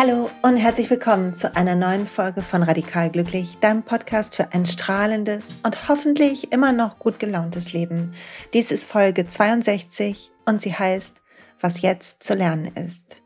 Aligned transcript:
Hallo 0.00 0.30
und 0.42 0.56
herzlich 0.56 0.88
willkommen 0.90 1.34
zu 1.34 1.56
einer 1.56 1.74
neuen 1.74 2.06
Folge 2.06 2.40
von 2.42 2.62
Radikal 2.62 3.10
Glücklich, 3.10 3.58
deinem 3.58 3.82
Podcast 3.82 4.36
für 4.36 4.52
ein 4.52 4.64
strahlendes 4.64 5.56
und 5.64 5.88
hoffentlich 5.88 6.52
immer 6.52 6.70
noch 6.70 7.00
gut 7.00 7.18
gelauntes 7.18 7.72
Leben. 7.72 8.12
Dies 8.54 8.70
ist 8.70 8.84
Folge 8.84 9.26
62 9.26 10.30
und 10.46 10.60
sie 10.60 10.72
heißt, 10.72 11.20
was 11.58 11.80
jetzt 11.80 12.22
zu 12.22 12.34
lernen 12.34 12.66
ist. 12.76 13.16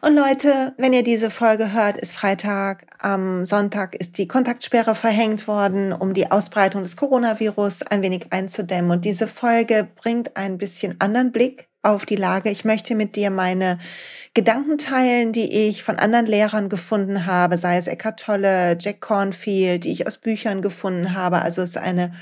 Und 0.00 0.14
Leute, 0.14 0.72
wenn 0.76 0.92
ihr 0.92 1.02
diese 1.02 1.32
Folge 1.32 1.72
hört, 1.72 1.96
ist 1.96 2.12
Freitag. 2.12 2.86
Am 3.00 3.44
Sonntag 3.44 3.96
ist 3.96 4.18
die 4.18 4.28
Kontaktsperre 4.28 4.94
verhängt 4.94 5.48
worden, 5.48 5.92
um 5.92 6.14
die 6.14 6.30
Ausbreitung 6.30 6.84
des 6.84 6.96
Coronavirus 6.96 7.82
ein 7.82 8.02
wenig 8.02 8.28
einzudämmen. 8.30 8.92
Und 8.92 9.04
diese 9.04 9.26
Folge 9.26 9.88
bringt 9.96 10.36
ein 10.36 10.58
bisschen 10.58 10.94
anderen 11.00 11.32
Blick 11.32 11.68
auf 11.88 12.06
die 12.06 12.16
Lage. 12.16 12.50
Ich 12.50 12.64
möchte 12.64 12.94
mit 12.94 13.16
dir 13.16 13.30
meine 13.30 13.78
Gedanken 14.34 14.78
teilen, 14.78 15.32
die 15.32 15.68
ich 15.68 15.82
von 15.82 15.96
anderen 15.96 16.26
Lehrern 16.26 16.68
gefunden 16.68 17.26
habe, 17.26 17.58
sei 17.58 17.76
es 17.78 17.86
Eckhart 17.86 18.20
Tolle, 18.20 18.76
Jack 18.78 19.00
Cornfield, 19.00 19.84
die 19.84 19.92
ich 19.92 20.06
aus 20.06 20.18
Büchern 20.18 20.62
gefunden 20.62 21.14
habe. 21.14 21.42
Also 21.42 21.62
es 21.62 21.70
ist 21.70 21.78
eine, 21.78 22.14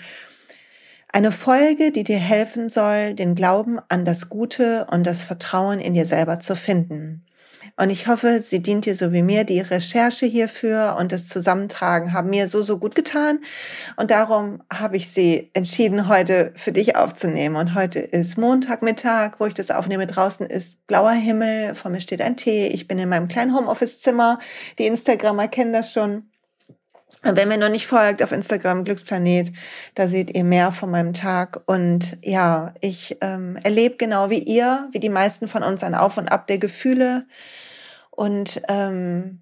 eine 1.12 1.32
Folge, 1.32 1.90
die 1.90 2.04
dir 2.04 2.18
helfen 2.18 2.68
soll, 2.68 3.14
den 3.14 3.34
Glauben 3.34 3.78
an 3.88 4.04
das 4.04 4.28
Gute 4.28 4.86
und 4.90 5.06
das 5.06 5.22
Vertrauen 5.22 5.80
in 5.80 5.94
dir 5.94 6.06
selber 6.06 6.40
zu 6.40 6.56
finden. 6.56 7.25
Und 7.78 7.90
ich 7.90 8.06
hoffe, 8.06 8.40
sie 8.40 8.62
dient 8.62 8.86
dir 8.86 8.96
so 8.96 9.12
wie 9.12 9.22
mir. 9.22 9.44
Die 9.44 9.60
Recherche 9.60 10.24
hierfür 10.24 10.96
und 10.98 11.12
das 11.12 11.28
Zusammentragen 11.28 12.14
haben 12.14 12.30
mir 12.30 12.48
so, 12.48 12.62
so 12.62 12.78
gut 12.78 12.94
getan. 12.94 13.40
Und 13.96 14.10
darum 14.10 14.62
habe 14.72 14.96
ich 14.96 15.10
sie 15.10 15.50
entschieden, 15.52 16.08
heute 16.08 16.52
für 16.54 16.72
dich 16.72 16.96
aufzunehmen. 16.96 17.56
Und 17.56 17.74
heute 17.74 17.98
ist 17.98 18.38
Montagmittag, 18.38 19.32
wo 19.38 19.46
ich 19.46 19.54
das 19.54 19.70
aufnehme. 19.70 20.06
Draußen 20.06 20.46
ist 20.46 20.86
blauer 20.86 21.12
Himmel, 21.12 21.74
vor 21.74 21.90
mir 21.90 22.00
steht 22.00 22.22
ein 22.22 22.38
Tee. 22.38 22.68
Ich 22.68 22.88
bin 22.88 22.98
in 22.98 23.10
meinem 23.10 23.28
kleinen 23.28 23.54
Homeoffice-Zimmer. 23.54 24.38
Die 24.78 24.86
Instagramer 24.86 25.48
kennen 25.48 25.74
das 25.74 25.92
schon. 25.92 26.30
Und 27.22 27.36
wenn 27.36 27.48
mir 27.48 27.58
noch 27.58 27.68
nicht 27.68 27.86
folgt 27.86 28.22
auf 28.22 28.32
Instagram 28.32 28.84
Glücksplanet, 28.84 29.52
da 29.94 30.08
seht 30.08 30.34
ihr 30.34 30.44
mehr 30.44 30.72
von 30.72 30.90
meinem 30.90 31.12
Tag. 31.12 31.60
Und 31.66 32.16
ja, 32.22 32.72
ich 32.80 33.18
ähm, 33.20 33.56
erlebe 33.62 33.96
genau 33.96 34.30
wie 34.30 34.38
ihr, 34.38 34.88
wie 34.92 35.00
die 35.00 35.08
meisten 35.08 35.46
von 35.46 35.62
uns 35.62 35.82
ein 35.82 35.94
Auf 35.94 36.16
und 36.16 36.30
Ab 36.32 36.46
der 36.46 36.58
Gefühle 36.58 37.26
und 38.16 38.60
ähm, 38.68 39.40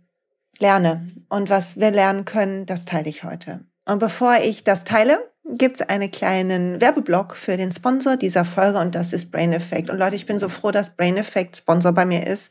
lerne. 0.58 1.10
Und 1.28 1.50
was 1.50 1.78
wir 1.78 1.90
lernen 1.90 2.24
können, 2.24 2.66
das 2.66 2.84
teile 2.84 3.08
ich 3.08 3.24
heute. 3.24 3.64
Und 3.86 3.98
bevor 3.98 4.36
ich 4.42 4.64
das 4.64 4.84
teile, 4.84 5.18
gibt 5.46 5.80
es 5.80 5.88
einen 5.88 6.10
kleinen 6.10 6.80
Werbeblock 6.80 7.36
für 7.36 7.56
den 7.56 7.70
Sponsor 7.70 8.16
dieser 8.16 8.44
Folge 8.44 8.78
und 8.78 8.94
das 8.94 9.12
ist 9.12 9.30
Brain 9.30 9.52
Effect. 9.52 9.90
Und 9.90 9.98
Leute, 9.98 10.16
ich 10.16 10.26
bin 10.26 10.38
so 10.38 10.48
froh, 10.48 10.70
dass 10.70 10.96
Brain 10.96 11.16
Effect 11.16 11.56
Sponsor 11.56 11.92
bei 11.92 12.04
mir 12.04 12.26
ist. 12.26 12.50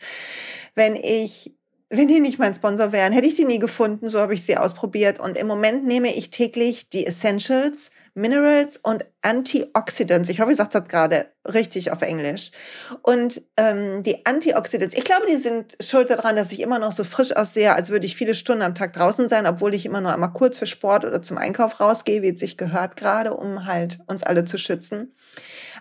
Wenn 0.76 0.96
ich 0.96 1.54
wenn 1.96 2.08
die 2.08 2.20
nicht 2.20 2.40
mein 2.40 2.56
Sponsor 2.56 2.92
wären, 2.92 3.14
hätte 3.14 3.28
ich 3.28 3.36
sie 3.36 3.46
nie 3.46 3.60
gefunden, 3.60 4.08
so 4.08 4.20
habe 4.20 4.34
ich 4.34 4.44
sie 4.44 4.58
ausprobiert. 4.58 5.20
Und 5.20 5.38
im 5.38 5.46
Moment 5.46 5.86
nehme 5.86 6.12
ich 6.16 6.32
täglich 6.32 6.90
die 6.90 7.06
Essentials, 7.06 7.92
Minerals 8.16 8.78
und 8.78 9.06
Antioxidants. 9.24 10.30
Ich 10.30 10.40
hoffe, 10.40 10.52
ich 10.52 10.58
sage 10.58 10.70
das 10.72 10.88
gerade 10.88 11.28
richtig 11.52 11.92
auf 11.92 12.04
Englisch. 12.04 12.52
Und 13.02 13.42
ähm, 13.58 14.04
die 14.04 14.26
Antioxidants, 14.26 14.96
ich 14.96 15.04
glaube, 15.04 15.26
die 15.28 15.38
sind 15.38 15.76
schuld 15.82 16.12
daran, 16.12 16.36
dass 16.36 16.52
ich 16.52 16.60
immer 16.60 16.78
noch 16.78 16.92
so 16.92 17.04
frisch 17.04 17.36
aussehe, 17.36 17.74
als 17.74 17.90
würde 17.90 18.06
ich 18.06 18.16
viele 18.16 18.36
Stunden 18.36 18.62
am 18.62 18.76
Tag 18.76 18.94
draußen 18.94 19.28
sein, 19.30 19.48
obwohl 19.48 19.74
ich 19.74 19.86
immer 19.86 20.00
nur 20.00 20.14
einmal 20.14 20.32
kurz 20.32 20.58
für 20.58 20.68
Sport 20.68 21.06
oder 21.06 21.24
zum 21.24 21.38
Einkauf 21.38 21.80
rausgehe, 21.80 22.22
wie 22.22 22.34
es 22.34 22.40
sich 22.40 22.56
gehört 22.58 22.98
gerade, 22.98 23.34
um 23.34 23.66
halt 23.66 23.98
uns 24.08 24.22
alle 24.22 24.46
zu 24.46 24.60
schützen. 24.60 25.16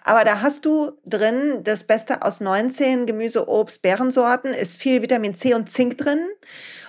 Aber 0.02 0.24
da 0.24 0.40
hast 0.40 0.64
du 0.64 0.92
drin 1.04 1.60
das 1.64 1.84
Beste 1.84 2.22
aus 2.22 2.40
19 2.40 3.04
Gemüse, 3.06 3.46
Obst, 3.46 3.82
Beerensorten, 3.82 4.54
ist 4.54 4.76
viel 4.76 5.02
Vitamin 5.02 5.34
C 5.34 5.54
und 5.54 5.70
Zink 5.70 5.98
drin. 5.98 6.28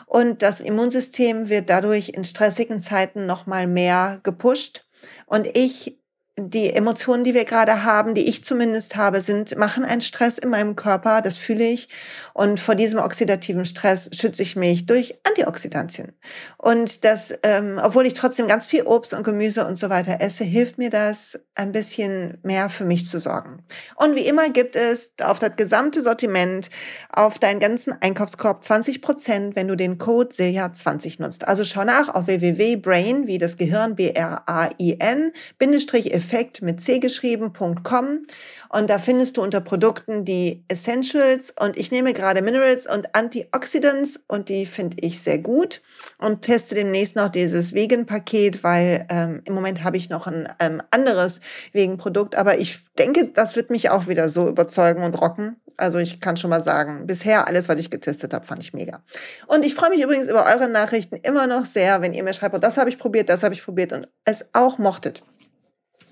Und 0.05 0.41
das 0.41 0.61
Immunsystem 0.61 1.49
wird 1.49 1.69
dadurch 1.69 2.09
in 2.09 2.23
stressigen 2.23 2.79
Zeiten 2.79 3.25
nochmal 3.25 3.67
mehr 3.67 4.19
gepusht. 4.23 4.82
Und 5.25 5.47
ich 5.55 5.97
die 6.39 6.73
Emotionen, 6.73 7.23
die 7.23 7.35
wir 7.35 7.45
gerade 7.45 7.83
haben, 7.83 8.15
die 8.15 8.27
ich 8.27 8.43
zumindest 8.43 8.95
habe, 8.95 9.21
sind, 9.21 9.55
machen 9.55 9.85
einen 9.85 10.01
Stress 10.01 10.39
in 10.39 10.49
meinem 10.49 10.75
Körper, 10.75 11.21
das 11.21 11.37
fühle 11.37 11.65
ich. 11.65 11.89
Und 12.33 12.59
vor 12.59 12.73
diesem 12.73 12.99
oxidativen 12.99 13.65
Stress 13.65 14.09
schütze 14.13 14.41
ich 14.41 14.55
mich 14.55 14.87
durch 14.87 15.13
Antioxidantien. 15.27 16.13
Und 16.57 17.03
das, 17.03 17.33
ähm, 17.43 17.79
obwohl 17.83 18.07
ich 18.07 18.13
trotzdem 18.13 18.47
ganz 18.47 18.65
viel 18.65 18.81
Obst 18.83 19.13
und 19.13 19.23
Gemüse 19.23 19.67
und 19.67 19.75
so 19.75 19.91
weiter 19.91 20.21
esse, 20.21 20.43
hilft 20.43 20.79
mir 20.79 20.89
das, 20.89 21.39
ein 21.53 21.71
bisschen 21.71 22.39
mehr 22.41 22.69
für 22.69 22.85
mich 22.85 23.05
zu 23.05 23.19
sorgen. 23.19 23.63
Und 23.95 24.15
wie 24.15 24.25
immer 24.25 24.49
gibt 24.49 24.75
es 24.75 25.11
auf 25.21 25.37
das 25.37 25.55
gesamte 25.55 26.01
Sortiment, 26.01 26.71
auf 27.11 27.37
deinen 27.37 27.59
ganzen 27.59 27.93
Einkaufskorb 28.01 28.63
20 28.63 29.03
Prozent, 29.03 29.55
wenn 29.55 29.67
du 29.67 29.75
den 29.75 29.99
Code 29.99 30.33
Silja20 30.33 31.21
nutzt. 31.21 31.47
Also 31.47 31.63
schau 31.63 31.83
nach 31.83 32.09
auf 32.09 32.25
www.brain, 32.25 33.27
wie 33.27 33.37
das 33.37 33.57
Gehirn, 33.57 33.95
B-R-A-I-N, 33.95 35.31
Bindestrich 35.59 36.11
Effekt 36.23 36.61
mit 36.61 36.79
C 36.79 36.99
geschrieben.com 36.99 38.21
und 38.69 38.89
da 38.89 38.97
findest 38.97 39.35
du 39.35 39.43
unter 39.43 39.59
Produkten 39.59 40.23
die 40.23 40.63
Essentials 40.69 41.53
und 41.59 41.77
ich 41.77 41.91
nehme 41.91 42.13
gerade 42.13 42.41
Minerals 42.41 42.87
und 42.87 43.13
Antioxidants 43.13 44.21
und 44.27 44.47
die 44.47 44.65
finde 44.65 44.97
ich 45.01 45.21
sehr 45.21 45.39
gut 45.39 45.81
und 46.19 46.41
teste 46.41 46.75
demnächst 46.75 47.17
noch 47.17 47.27
dieses 47.27 47.73
Vegan-Paket, 47.73 48.63
weil 48.63 49.05
ähm, 49.09 49.41
im 49.45 49.53
Moment 49.53 49.83
habe 49.83 49.97
ich 49.97 50.09
noch 50.09 50.25
ein 50.25 50.47
ähm, 50.61 50.81
anderes 50.91 51.41
Vegan-Produkt, 51.73 52.35
aber 52.35 52.57
ich 52.57 52.79
denke, 52.97 53.27
das 53.27 53.57
wird 53.57 53.69
mich 53.69 53.89
auch 53.89 54.07
wieder 54.07 54.29
so 54.29 54.47
überzeugen 54.47 55.03
und 55.03 55.19
rocken. 55.19 55.57
Also 55.75 55.97
ich 55.97 56.21
kann 56.21 56.37
schon 56.37 56.51
mal 56.51 56.61
sagen, 56.61 57.07
bisher 57.07 57.47
alles, 57.47 57.67
was 57.67 57.79
ich 57.79 57.89
getestet 57.89 58.33
habe, 58.33 58.45
fand 58.45 58.63
ich 58.63 58.73
mega. 58.73 59.01
Und 59.47 59.65
ich 59.65 59.73
freue 59.73 59.89
mich 59.89 60.01
übrigens 60.01 60.29
über 60.29 60.45
eure 60.45 60.69
Nachrichten 60.69 61.15
immer 61.17 61.47
noch 61.47 61.65
sehr, 61.65 62.01
wenn 62.01 62.13
ihr 62.13 62.23
mir 62.23 62.33
schreibt, 62.33 62.55
oh, 62.55 62.59
das 62.59 62.77
habe 62.77 62.89
ich 62.89 62.99
probiert, 62.99 63.27
das 63.27 63.43
habe 63.43 63.53
ich 63.53 63.63
probiert 63.63 63.91
und 63.91 64.07
es 64.23 64.45
auch 64.53 64.77
mochtet. 64.77 65.23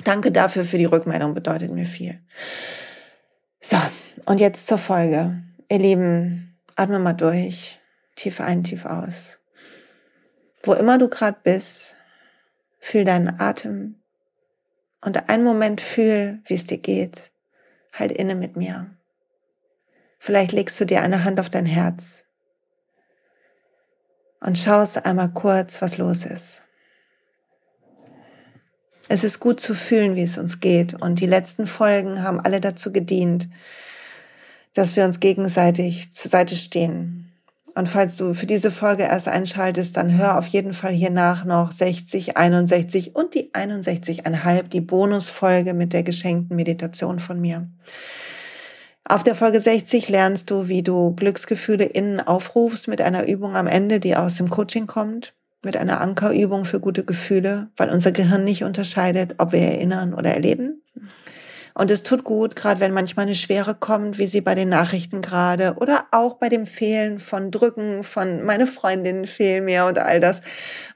Danke 0.03 0.31
dafür 0.31 0.65
für 0.65 0.77
die 0.77 0.85
Rückmeldung, 0.85 1.33
bedeutet 1.33 1.71
mir 1.71 1.85
viel. 1.85 2.19
So, 3.59 3.77
und 4.25 4.39
jetzt 4.39 4.67
zur 4.67 4.77
Folge. 4.77 5.43
Ihr 5.69 5.79
Lieben, 5.79 6.57
atme 6.75 6.99
mal 6.99 7.13
durch. 7.13 7.79
Tief 8.15 8.41
ein, 8.41 8.63
tief 8.63 8.85
aus. 8.85 9.39
Wo 10.63 10.73
immer 10.73 10.97
du 10.97 11.09
gerade 11.09 11.37
bist, 11.43 11.95
fühl 12.79 13.05
deinen 13.05 13.39
Atem 13.39 14.01
und 15.03 15.29
einen 15.29 15.43
Moment 15.43 15.81
fühl, 15.81 16.41
wie 16.45 16.55
es 16.55 16.67
dir 16.67 16.77
geht. 16.77 17.31
Halt 17.93 18.11
inne 18.11 18.35
mit 18.35 18.55
mir. 18.55 18.95
Vielleicht 20.17 20.51
legst 20.51 20.79
du 20.79 20.85
dir 20.85 21.01
eine 21.01 21.23
Hand 21.23 21.39
auf 21.39 21.49
dein 21.49 21.65
Herz 21.65 22.23
und 24.39 24.57
schaust 24.57 25.05
einmal 25.05 25.29
kurz, 25.29 25.81
was 25.81 25.97
los 25.97 26.25
ist. 26.25 26.61
Es 29.13 29.25
ist 29.25 29.41
gut 29.41 29.59
zu 29.59 29.75
fühlen, 29.75 30.15
wie 30.15 30.21
es 30.21 30.37
uns 30.37 30.61
geht. 30.61 31.01
Und 31.01 31.19
die 31.19 31.25
letzten 31.25 31.67
Folgen 31.67 32.23
haben 32.23 32.39
alle 32.39 32.61
dazu 32.61 32.93
gedient, 32.93 33.49
dass 34.73 34.95
wir 34.95 35.03
uns 35.03 35.19
gegenseitig 35.19 36.13
zur 36.13 36.31
Seite 36.31 36.55
stehen. 36.55 37.29
Und 37.75 37.89
falls 37.89 38.15
du 38.15 38.33
für 38.33 38.45
diese 38.45 38.71
Folge 38.71 39.03
erst 39.03 39.27
einschaltest, 39.27 39.97
dann 39.97 40.17
hör 40.17 40.37
auf 40.37 40.47
jeden 40.47 40.71
Fall 40.71 40.93
hier 40.93 41.09
nach 41.09 41.43
noch 41.43 41.73
60, 41.73 42.37
61 42.37 43.13
und 43.13 43.35
die 43.35 43.51
61,5, 43.51 44.69
die 44.69 44.79
Bonusfolge 44.79 45.73
mit 45.73 45.91
der 45.91 46.03
geschenkten 46.03 46.55
Meditation 46.55 47.19
von 47.19 47.41
mir. 47.41 47.69
Auf 49.03 49.23
der 49.23 49.35
Folge 49.35 49.59
60 49.59 50.07
lernst 50.07 50.49
du, 50.49 50.69
wie 50.69 50.83
du 50.83 51.13
Glücksgefühle 51.17 51.83
innen 51.83 52.21
aufrufst 52.21 52.87
mit 52.87 53.01
einer 53.01 53.27
Übung 53.27 53.57
am 53.57 53.67
Ende, 53.67 53.99
die 53.99 54.15
aus 54.15 54.37
dem 54.37 54.49
Coaching 54.49 54.87
kommt 54.87 55.33
mit 55.63 55.77
einer 55.77 56.01
Ankerübung 56.01 56.65
für 56.65 56.79
gute 56.79 57.03
Gefühle, 57.03 57.69
weil 57.77 57.89
unser 57.89 58.11
Gehirn 58.11 58.43
nicht 58.43 58.63
unterscheidet, 58.63 59.35
ob 59.37 59.51
wir 59.51 59.59
erinnern 59.59 60.13
oder 60.13 60.33
erleben. 60.33 60.81
Und 61.73 61.89
es 61.89 62.03
tut 62.03 62.23
gut, 62.23 62.55
gerade 62.55 62.79
wenn 62.79 62.93
manchmal 62.93 63.25
eine 63.25 63.35
Schwere 63.35 63.75
kommt, 63.75 64.17
wie 64.17 64.25
sie 64.25 64.41
bei 64.41 64.55
den 64.55 64.69
Nachrichten 64.69 65.21
gerade 65.21 65.75
oder 65.79 66.05
auch 66.11 66.33
bei 66.35 66.49
dem 66.49 66.65
Fehlen 66.65 67.19
von 67.19 67.49
Drücken, 67.49 68.03
von 68.03 68.43
meine 68.43 68.67
Freundinnen 68.67 69.25
fehlen 69.25 69.65
mir 69.65 69.85
und 69.85 69.97
all 69.97 70.19
das. 70.19 70.41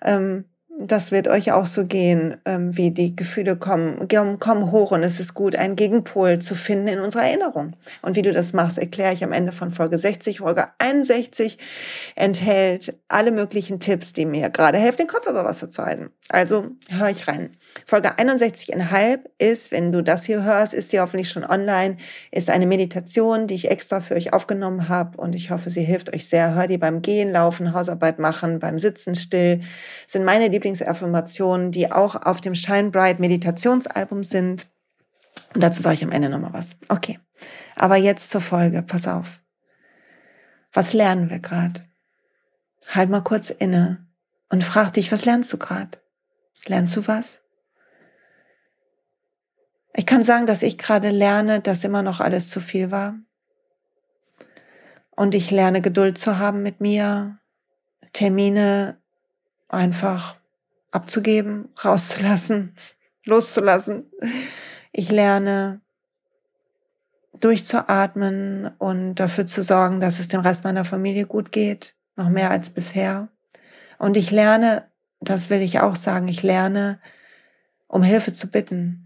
Ähm, 0.03 0.45
das 0.77 1.11
wird 1.11 1.27
euch 1.27 1.51
auch 1.51 1.65
so 1.65 1.85
gehen, 1.85 2.37
ähm, 2.45 2.75
wie 2.75 2.91
die 2.91 3.15
Gefühle 3.15 3.55
kommen, 3.55 4.07
kommen 4.39 4.71
hoch 4.71 4.91
und 4.91 5.03
es 5.03 5.19
ist 5.19 5.33
gut, 5.33 5.55
einen 5.55 5.75
Gegenpol 5.75 6.39
zu 6.39 6.55
finden 6.55 6.87
in 6.89 6.99
unserer 6.99 7.23
Erinnerung. 7.23 7.73
Und 8.01 8.15
wie 8.15 8.21
du 8.21 8.33
das 8.33 8.53
machst, 8.53 8.77
erkläre 8.77 9.13
ich 9.13 9.23
am 9.23 9.31
Ende 9.31 9.51
von 9.51 9.69
Folge 9.69 9.97
60. 9.97 10.39
Folge 10.39 10.67
61 10.79 11.57
enthält 12.15 12.95
alle 13.07 13.31
möglichen 13.31 13.79
Tipps, 13.79 14.13
die 14.13 14.25
mir 14.25 14.49
gerade 14.49 14.77
helfen, 14.77 14.97
den 14.97 15.07
Kopf 15.07 15.27
über 15.27 15.45
Wasser 15.45 15.69
zu 15.69 15.83
halten. 15.83 16.09
Also 16.29 16.71
hör 16.89 17.09
ich 17.09 17.27
rein. 17.27 17.51
Folge 17.85 18.17
61,5 18.17 19.19
ist, 19.37 19.71
wenn 19.71 19.91
du 19.91 20.01
das 20.01 20.23
hier 20.23 20.43
hörst, 20.43 20.73
ist 20.73 20.89
sie 20.89 20.99
hoffentlich 20.99 21.29
schon 21.29 21.43
online, 21.43 21.97
ist 22.31 22.49
eine 22.49 22.65
Meditation, 22.65 23.47
die 23.47 23.55
ich 23.55 23.69
extra 23.69 23.99
für 23.99 24.15
euch 24.15 24.33
aufgenommen 24.33 24.87
habe 24.87 25.17
und 25.17 25.35
ich 25.35 25.51
hoffe, 25.51 25.69
sie 25.69 25.83
hilft 25.83 26.13
euch 26.13 26.27
sehr. 26.27 26.55
Hör 26.55 26.67
die 26.67 26.77
beim 26.77 27.01
Gehen, 27.01 27.31
Laufen, 27.31 27.73
Hausarbeit 27.73 28.19
machen, 28.19 28.59
beim 28.59 28.79
Sitzen 28.79 29.15
still. 29.15 29.59
Das 30.03 30.13
sind 30.13 30.23
meine 30.23 30.47
Lieblingsaffirmationen, 30.47 31.71
die 31.71 31.91
auch 31.91 32.15
auf 32.15 32.41
dem 32.41 32.55
Shine 32.55 32.91
Bright 32.91 33.19
Meditationsalbum 33.19 34.23
sind. 34.23 34.67
Und 35.53 35.61
dazu 35.61 35.81
sage 35.81 35.95
ich 35.95 36.03
am 36.03 36.11
Ende 36.11 36.29
nochmal 36.29 36.53
was. 36.53 36.71
Okay. 36.87 37.19
Aber 37.75 37.97
jetzt 37.97 38.29
zur 38.29 38.41
Folge. 38.41 38.81
Pass 38.83 39.07
auf. 39.07 39.41
Was 40.71 40.93
lernen 40.93 41.29
wir 41.29 41.39
gerade? 41.39 41.81
halt 42.93 43.09
mal 43.09 43.21
kurz 43.21 43.49
inne 43.49 44.05
und 44.49 44.63
frag 44.63 44.93
dich, 44.93 45.11
was 45.11 45.25
lernst 45.25 45.51
du 45.51 45.57
gerade? 45.57 45.97
Lernst 46.65 46.95
du 46.95 47.07
was? 47.07 47.41
Ich 49.97 50.05
kann 50.05 50.23
sagen, 50.23 50.45
dass 50.45 50.61
ich 50.61 50.77
gerade 50.77 51.09
lerne, 51.09 51.61
dass 51.61 51.85
immer 51.85 52.01
noch 52.01 52.19
alles 52.19 52.49
zu 52.49 52.59
viel 52.59 52.91
war. 52.91 53.15
Und 55.15 55.33
ich 55.33 55.51
lerne 55.51 55.81
Geduld 55.81 56.17
zu 56.17 56.37
haben 56.37 56.61
mit 56.61 56.81
mir, 56.81 57.39
Termine 58.11 58.97
einfach 59.69 60.35
abzugeben, 60.91 61.69
rauszulassen, 61.83 62.75
loszulassen. 63.23 64.11
Ich 64.91 65.11
lerne 65.11 65.81
durchzuatmen 67.39 68.67
und 68.77 69.15
dafür 69.15 69.45
zu 69.45 69.63
sorgen, 69.63 70.01
dass 70.01 70.19
es 70.19 70.27
dem 70.27 70.41
Rest 70.41 70.63
meiner 70.63 70.85
Familie 70.85 71.25
gut 71.25 71.51
geht, 71.51 71.95
noch 72.15 72.29
mehr 72.29 72.51
als 72.51 72.69
bisher. 72.69 73.29
Und 73.97 74.17
ich 74.17 74.31
lerne, 74.31 74.89
das 75.21 75.49
will 75.49 75.61
ich 75.61 75.79
auch 75.79 75.95
sagen, 75.95 76.27
ich 76.27 76.43
lerne, 76.43 76.99
um 77.87 78.03
Hilfe 78.03 78.33
zu 78.33 78.47
bitten. 78.47 79.04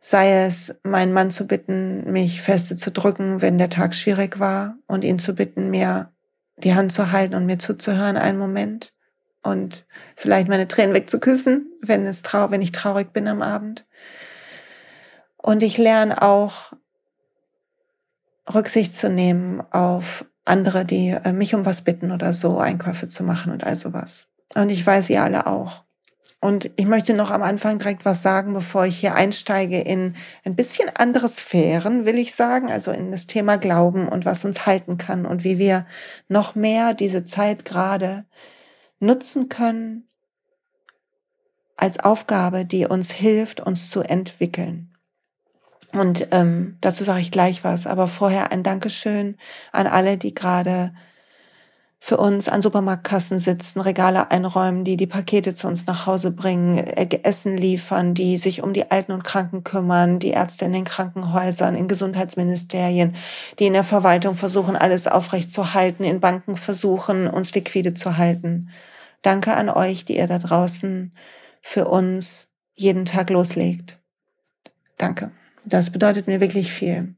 Sei 0.00 0.44
es, 0.44 0.74
meinen 0.84 1.12
Mann 1.12 1.30
zu 1.30 1.46
bitten, 1.46 2.10
mich 2.12 2.40
feste 2.40 2.76
zu 2.76 2.90
drücken, 2.90 3.42
wenn 3.42 3.58
der 3.58 3.70
Tag 3.70 3.94
schwierig 3.94 4.38
war 4.38 4.76
und 4.86 5.04
ihn 5.04 5.18
zu 5.18 5.34
bitten, 5.34 5.70
mir 5.70 6.12
die 6.58 6.74
Hand 6.74 6.92
zu 6.92 7.10
halten 7.12 7.34
und 7.34 7.46
mir 7.46 7.58
zuzuhören 7.58 8.16
einen 8.16 8.38
Moment 8.38 8.94
und 9.42 9.86
vielleicht 10.14 10.48
meine 10.48 10.68
Tränen 10.68 10.94
wegzuküssen, 10.94 11.72
wenn 11.80 12.06
es 12.06 12.22
trau 12.22 12.50
wenn 12.50 12.62
ich 12.62 12.72
traurig 12.72 13.12
bin 13.12 13.28
am 13.28 13.42
Abend. 13.42 13.86
Und 15.36 15.62
ich 15.62 15.78
lerne 15.78 16.20
auch 16.22 16.72
Rücksicht 18.52 18.96
zu 18.96 19.08
nehmen 19.08 19.60
auf 19.70 20.24
andere, 20.44 20.84
die 20.84 21.10
äh, 21.10 21.32
mich 21.32 21.54
um 21.54 21.66
was 21.66 21.82
bitten 21.82 22.10
oder 22.10 22.32
so, 22.32 22.58
Einkäufe 22.58 23.08
zu 23.08 23.22
machen 23.22 23.52
und 23.52 23.64
all 23.64 23.76
sowas. 23.76 24.26
Und 24.54 24.70
ich 24.70 24.84
weiß 24.84 25.10
ihr 25.10 25.22
alle 25.22 25.46
auch. 25.46 25.84
Und 26.40 26.70
ich 26.76 26.86
möchte 26.86 27.14
noch 27.14 27.30
am 27.30 27.42
Anfang 27.42 27.78
direkt 27.78 28.04
was 28.04 28.22
sagen, 28.22 28.54
bevor 28.54 28.86
ich 28.86 28.98
hier 28.98 29.16
einsteige 29.16 29.80
in 29.80 30.14
ein 30.44 30.54
bisschen 30.54 30.88
andere 30.94 31.28
Sphären, 31.28 32.04
will 32.04 32.16
ich 32.16 32.34
sagen, 32.34 32.70
also 32.70 32.92
in 32.92 33.10
das 33.10 33.26
Thema 33.26 33.56
Glauben 33.58 34.08
und 34.08 34.24
was 34.24 34.44
uns 34.44 34.64
halten 34.64 34.98
kann 34.98 35.26
und 35.26 35.42
wie 35.42 35.58
wir 35.58 35.84
noch 36.28 36.54
mehr 36.54 36.94
diese 36.94 37.24
Zeit 37.24 37.64
gerade 37.64 38.24
nutzen 39.00 39.48
können 39.48 40.08
als 41.76 41.98
Aufgabe, 41.98 42.64
die 42.64 42.86
uns 42.86 43.10
hilft, 43.10 43.60
uns 43.60 43.90
zu 43.90 44.02
entwickeln. 44.02 44.94
Und 45.92 46.28
ähm, 46.32 46.76
dazu 46.80 47.02
sage 47.02 47.20
ich 47.20 47.30
gleich 47.30 47.64
was, 47.64 47.86
aber 47.86 48.06
vorher 48.06 48.52
ein 48.52 48.62
Dankeschön 48.62 49.36
an 49.72 49.86
alle, 49.86 50.18
die 50.18 50.34
gerade 50.34 50.92
für 52.00 52.16
uns 52.16 52.48
an 52.48 52.62
Supermarktkassen 52.62 53.38
sitzen, 53.38 53.80
Regale 53.80 54.30
einräumen, 54.30 54.84
die 54.84 54.96
die 54.96 55.06
Pakete 55.06 55.54
zu 55.54 55.66
uns 55.66 55.86
nach 55.86 56.06
Hause 56.06 56.30
bringen, 56.30 56.78
äh, 56.78 57.08
Essen 57.22 57.56
liefern, 57.56 58.14
die 58.14 58.38
sich 58.38 58.62
um 58.62 58.72
die 58.72 58.90
Alten 58.90 59.12
und 59.12 59.24
Kranken 59.24 59.64
kümmern, 59.64 60.18
die 60.18 60.30
Ärzte 60.30 60.64
in 60.64 60.72
den 60.72 60.84
Krankenhäusern, 60.84 61.74
in 61.74 61.88
Gesundheitsministerien, 61.88 63.16
die 63.58 63.66
in 63.66 63.72
der 63.72 63.84
Verwaltung 63.84 64.36
versuchen, 64.36 64.76
alles 64.76 65.06
aufrechtzuerhalten, 65.06 66.04
in 66.04 66.20
Banken 66.20 66.56
versuchen, 66.56 67.26
uns 67.26 67.54
liquide 67.54 67.94
zu 67.94 68.16
halten. 68.16 68.70
Danke 69.22 69.54
an 69.54 69.68
euch, 69.68 70.04
die 70.04 70.16
ihr 70.16 70.28
da 70.28 70.38
draußen 70.38 71.12
für 71.60 71.88
uns 71.88 72.46
jeden 72.74 73.04
Tag 73.04 73.30
loslegt. 73.30 73.98
Danke. 74.96 75.32
Das 75.64 75.90
bedeutet 75.90 76.28
mir 76.28 76.40
wirklich 76.40 76.72
viel. 76.72 77.17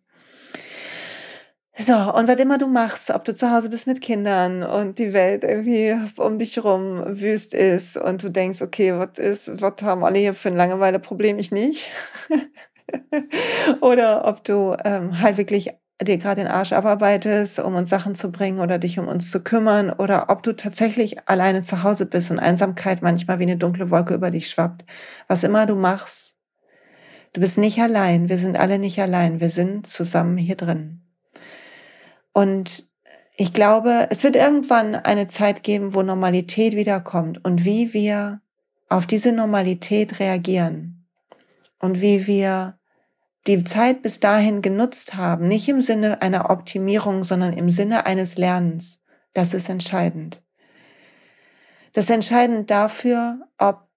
So, 1.78 1.94
und 1.94 2.28
was 2.28 2.38
immer 2.40 2.58
du 2.58 2.66
machst, 2.66 3.10
ob 3.10 3.24
du 3.24 3.34
zu 3.34 3.50
Hause 3.50 3.70
bist 3.70 3.86
mit 3.86 4.00
Kindern 4.00 4.62
und 4.62 4.98
die 4.98 5.12
Welt 5.12 5.44
irgendwie 5.44 5.96
um 6.16 6.38
dich 6.38 6.62
rum 6.62 7.02
wüst 7.06 7.54
ist 7.54 7.96
und 7.96 8.22
du 8.22 8.28
denkst, 8.28 8.60
okay, 8.60 8.92
was 8.98 9.18
ist, 9.18 9.62
was 9.62 9.74
haben 9.82 10.04
alle 10.04 10.18
hier 10.18 10.34
für 10.34 10.48
ein 10.48 10.56
Langeweile-Problem, 10.56 11.38
ich 11.38 11.52
nicht. 11.52 11.90
oder 13.80 14.26
ob 14.26 14.44
du 14.44 14.76
ähm, 14.84 15.20
halt 15.22 15.36
wirklich 15.36 15.70
dir 16.02 16.18
gerade 16.18 16.42
den 16.42 16.50
Arsch 16.50 16.72
abarbeitest, 16.72 17.60
um 17.60 17.74
uns 17.74 17.88
Sachen 17.88 18.14
zu 18.14 18.32
bringen 18.32 18.58
oder 18.58 18.78
dich 18.78 18.98
um 18.98 19.06
uns 19.06 19.30
zu 19.30 19.40
kümmern 19.42 19.90
oder 19.90 20.28
ob 20.28 20.42
du 20.42 20.52
tatsächlich 20.54 21.28
alleine 21.28 21.62
zu 21.62 21.82
Hause 21.82 22.06
bist 22.06 22.30
und 22.30 22.38
Einsamkeit 22.38 23.00
manchmal 23.02 23.38
wie 23.38 23.44
eine 23.44 23.56
dunkle 23.56 23.90
Wolke 23.90 24.14
über 24.14 24.30
dich 24.30 24.50
schwappt. 24.50 24.84
Was 25.28 25.44
immer 25.44 25.66
du 25.66 25.76
machst, 25.76 26.30
Du 27.32 27.40
bist 27.40 27.58
nicht 27.58 27.78
allein, 27.78 28.28
wir 28.28 28.38
sind 28.38 28.58
alle 28.58 28.80
nicht 28.80 29.00
allein, 29.00 29.38
wir 29.38 29.50
sind 29.50 29.86
zusammen 29.86 30.36
hier 30.36 30.56
drin. 30.56 31.00
Und 32.32 32.88
ich 33.36 33.52
glaube, 33.52 34.08
es 34.10 34.22
wird 34.22 34.36
irgendwann 34.36 34.94
eine 34.94 35.26
Zeit 35.28 35.62
geben, 35.62 35.94
wo 35.94 36.02
Normalität 36.02 36.74
wiederkommt 36.76 37.44
und 37.44 37.64
wie 37.64 37.94
wir 37.94 38.42
auf 38.88 39.06
diese 39.06 39.32
Normalität 39.32 40.20
reagieren 40.20 41.06
und 41.78 42.00
wie 42.00 42.26
wir 42.26 42.78
die 43.46 43.64
Zeit 43.64 44.02
bis 44.02 44.20
dahin 44.20 44.60
genutzt 44.60 45.14
haben, 45.14 45.48
nicht 45.48 45.68
im 45.68 45.80
Sinne 45.80 46.20
einer 46.20 46.50
Optimierung, 46.50 47.24
sondern 47.24 47.54
im 47.54 47.70
Sinne 47.70 48.04
eines 48.04 48.36
Lernens. 48.36 49.00
Das 49.32 49.54
ist 49.54 49.68
entscheidend. 49.68 50.42
Das 51.92 52.04
ist 52.04 52.10
entscheidend 52.10 52.70
dafür, 52.70 53.40
ob 53.58 53.88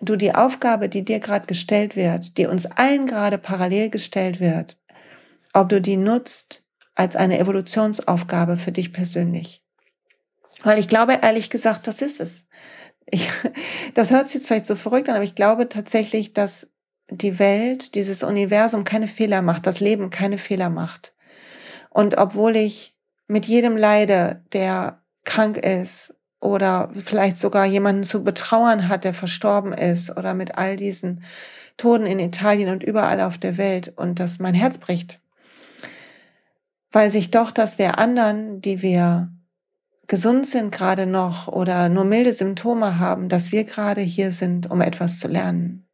du 0.00 0.16
die 0.16 0.34
Aufgabe, 0.34 0.88
die 0.88 1.04
dir 1.04 1.20
gerade 1.20 1.46
gestellt 1.46 1.96
wird, 1.96 2.38
die 2.38 2.46
uns 2.46 2.66
allen 2.66 3.06
gerade 3.06 3.38
parallel 3.38 3.90
gestellt 3.90 4.40
wird, 4.40 4.78
ob 5.52 5.68
du 5.68 5.80
die 5.80 5.96
nutzt 5.96 6.63
als 6.94 7.16
eine 7.16 7.38
Evolutionsaufgabe 7.38 8.56
für 8.56 8.72
dich 8.72 8.92
persönlich. 8.92 9.62
Weil 10.62 10.78
ich 10.78 10.88
glaube, 10.88 11.18
ehrlich 11.22 11.50
gesagt, 11.50 11.86
das 11.86 12.02
ist 12.02 12.20
es. 12.20 12.46
Ich, 13.06 13.28
das 13.94 14.10
hört 14.10 14.26
sich 14.26 14.36
jetzt 14.36 14.46
vielleicht 14.46 14.66
so 14.66 14.76
verrückt 14.76 15.08
an, 15.08 15.16
aber 15.16 15.24
ich 15.24 15.34
glaube 15.34 15.68
tatsächlich, 15.68 16.32
dass 16.32 16.68
die 17.10 17.38
Welt, 17.38 17.94
dieses 17.94 18.22
Universum 18.22 18.84
keine 18.84 19.08
Fehler 19.08 19.42
macht, 19.42 19.66
das 19.66 19.80
Leben 19.80 20.10
keine 20.10 20.38
Fehler 20.38 20.70
macht. 20.70 21.14
Und 21.90 22.16
obwohl 22.16 22.56
ich 22.56 22.96
mit 23.26 23.46
jedem 23.46 23.76
leide, 23.76 24.42
der 24.52 25.02
krank 25.24 25.58
ist 25.58 26.14
oder 26.40 26.90
vielleicht 26.94 27.38
sogar 27.38 27.64
jemanden 27.66 28.02
zu 28.02 28.24
betrauern 28.24 28.88
hat, 28.88 29.04
der 29.04 29.14
verstorben 29.14 29.72
ist 29.72 30.10
oder 30.16 30.34
mit 30.34 30.58
all 30.58 30.76
diesen 30.76 31.24
Toten 31.76 32.06
in 32.06 32.18
Italien 32.18 32.70
und 32.70 32.82
überall 32.82 33.20
auf 33.20 33.38
der 33.38 33.56
Welt 33.56 33.92
und 33.96 34.20
dass 34.20 34.38
mein 34.38 34.54
Herz 34.54 34.78
bricht. 34.78 35.20
Weil 36.94 37.10
sich 37.10 37.32
doch, 37.32 37.50
dass 37.50 37.76
wir 37.76 37.98
anderen, 37.98 38.60
die 38.60 38.80
wir 38.80 39.28
gesund 40.06 40.46
sind 40.46 40.70
gerade 40.70 41.06
noch 41.06 41.48
oder 41.48 41.88
nur 41.88 42.04
milde 42.04 42.32
Symptome 42.32 43.00
haben, 43.00 43.28
dass 43.28 43.50
wir 43.50 43.64
gerade 43.64 44.00
hier 44.00 44.30
sind, 44.30 44.70
um 44.70 44.80
etwas 44.80 45.18
zu 45.18 45.26
lernen. 45.26 45.88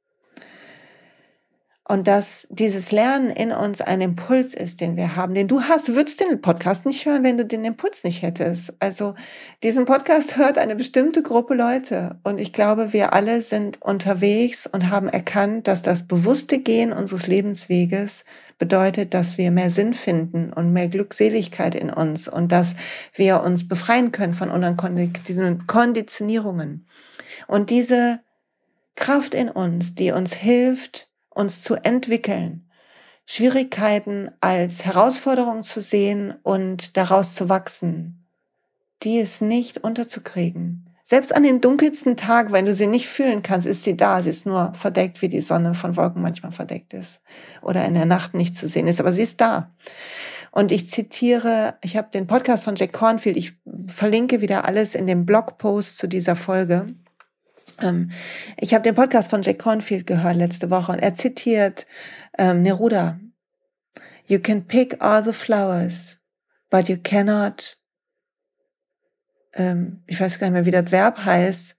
Und 1.88 2.07
dass 2.07 2.47
dieses 2.50 2.92
Lernen 2.92 3.30
in 3.30 3.50
uns 3.50 3.80
ein 3.80 4.02
Impuls 4.02 4.52
ist, 4.52 4.83
den 4.83 4.99
wir 4.99 5.16
haben, 5.16 5.33
den 5.33 5.49
du 5.49 5.62
hast. 5.62 5.95
Würdest 5.95 6.21
den 6.21 6.42
Podcast 6.42 6.85
nicht 6.85 7.07
hören, 7.07 7.25
wenn 7.25 7.38
du 7.38 7.47
den 7.47 7.64
Impuls 7.64 8.04
nicht 8.04 8.21
hättest. 8.21 8.75
Also 8.78 9.14
diesen 9.62 9.87
Podcast 9.87 10.37
hört 10.37 10.59
eine 10.59 10.76
bestimmte 10.76 11.23
Gruppe 11.23 11.54
Leute. 11.54 12.21
Und 12.25 12.38
ich 12.38 12.52
glaube, 12.52 12.92
wir 12.92 13.14
alle 13.14 13.40
sind 13.40 13.80
unterwegs 13.80 14.69
und 14.71 14.90
haben 14.90 15.09
erkannt, 15.09 15.66
dass 15.66 15.80
das 15.80 16.07
bewusste 16.07 16.59
Gehen 16.59 16.92
unseres 16.92 17.26
Lebensweges 17.26 18.26
bedeutet, 18.60 19.14
dass 19.14 19.38
wir 19.38 19.50
mehr 19.50 19.70
Sinn 19.70 19.92
finden 19.94 20.52
und 20.52 20.72
mehr 20.72 20.86
Glückseligkeit 20.86 21.74
in 21.74 21.90
uns 21.90 22.28
und 22.28 22.52
dass 22.52 22.76
wir 23.14 23.42
uns 23.42 23.66
befreien 23.66 24.12
können 24.12 24.34
von 24.34 24.50
unseren 24.50 25.66
Konditionierungen. 25.66 26.86
Und 27.48 27.70
diese 27.70 28.20
Kraft 28.94 29.34
in 29.34 29.48
uns, 29.48 29.96
die 29.96 30.12
uns 30.12 30.34
hilft, 30.34 31.08
uns 31.30 31.62
zu 31.62 31.74
entwickeln, 31.74 32.70
Schwierigkeiten 33.26 34.30
als 34.40 34.84
Herausforderung 34.84 35.62
zu 35.62 35.80
sehen 35.80 36.34
und 36.42 36.96
daraus 36.96 37.34
zu 37.34 37.48
wachsen, 37.48 38.26
die 39.02 39.18
ist 39.18 39.40
nicht 39.40 39.78
unterzukriegen. 39.78 40.89
Selbst 41.10 41.34
an 41.34 41.42
den 41.42 41.60
dunkelsten 41.60 42.16
Tag, 42.16 42.52
wenn 42.52 42.66
du 42.66 42.72
sie 42.72 42.86
nicht 42.86 43.08
fühlen 43.08 43.42
kannst, 43.42 43.66
ist 43.66 43.82
sie 43.82 43.96
da. 43.96 44.22
Sie 44.22 44.30
ist 44.30 44.46
nur 44.46 44.72
verdeckt, 44.74 45.22
wie 45.22 45.28
die 45.28 45.40
Sonne 45.40 45.74
von 45.74 45.96
Wolken 45.96 46.22
manchmal 46.22 46.52
verdeckt 46.52 46.94
ist 46.94 47.20
oder 47.62 47.84
in 47.84 47.94
der 47.94 48.06
Nacht 48.06 48.32
nicht 48.32 48.54
zu 48.54 48.68
sehen 48.68 48.86
ist, 48.86 49.00
aber 49.00 49.12
sie 49.12 49.22
ist 49.22 49.40
da. 49.40 49.74
Und 50.52 50.70
ich 50.70 50.88
zitiere, 50.88 51.74
ich 51.82 51.96
habe 51.96 52.10
den 52.14 52.28
Podcast 52.28 52.62
von 52.62 52.76
Jack 52.76 52.92
Cornfield, 52.92 53.36
ich 53.36 53.54
verlinke 53.88 54.40
wieder 54.40 54.66
alles 54.66 54.94
in 54.94 55.08
dem 55.08 55.26
Blogpost 55.26 55.96
zu 55.96 56.06
dieser 56.06 56.36
Folge. 56.36 56.94
Ähm, 57.80 58.12
ich 58.56 58.72
habe 58.72 58.84
den 58.84 58.94
Podcast 58.94 59.30
von 59.30 59.42
Jack 59.42 59.58
Cornfield 59.58 60.06
gehört 60.06 60.36
letzte 60.36 60.70
Woche 60.70 60.92
und 60.92 61.00
er 61.00 61.14
zitiert 61.14 61.86
ähm, 62.38 62.62
Neruda. 62.62 63.18
You 64.28 64.38
can 64.38 64.64
pick 64.64 65.02
all 65.02 65.24
the 65.24 65.32
flowers, 65.32 66.18
but 66.70 66.88
you 66.88 66.98
cannot, 67.02 67.79
ähm, 69.54 70.02
ich 70.07 70.21
weiß 70.21 70.38
gar 70.38 70.49
nicht 70.49 70.54
mehr, 70.54 70.66
wie 70.66 70.71
das 70.71 70.92
Verb 70.92 71.25
heißt, 71.25 71.76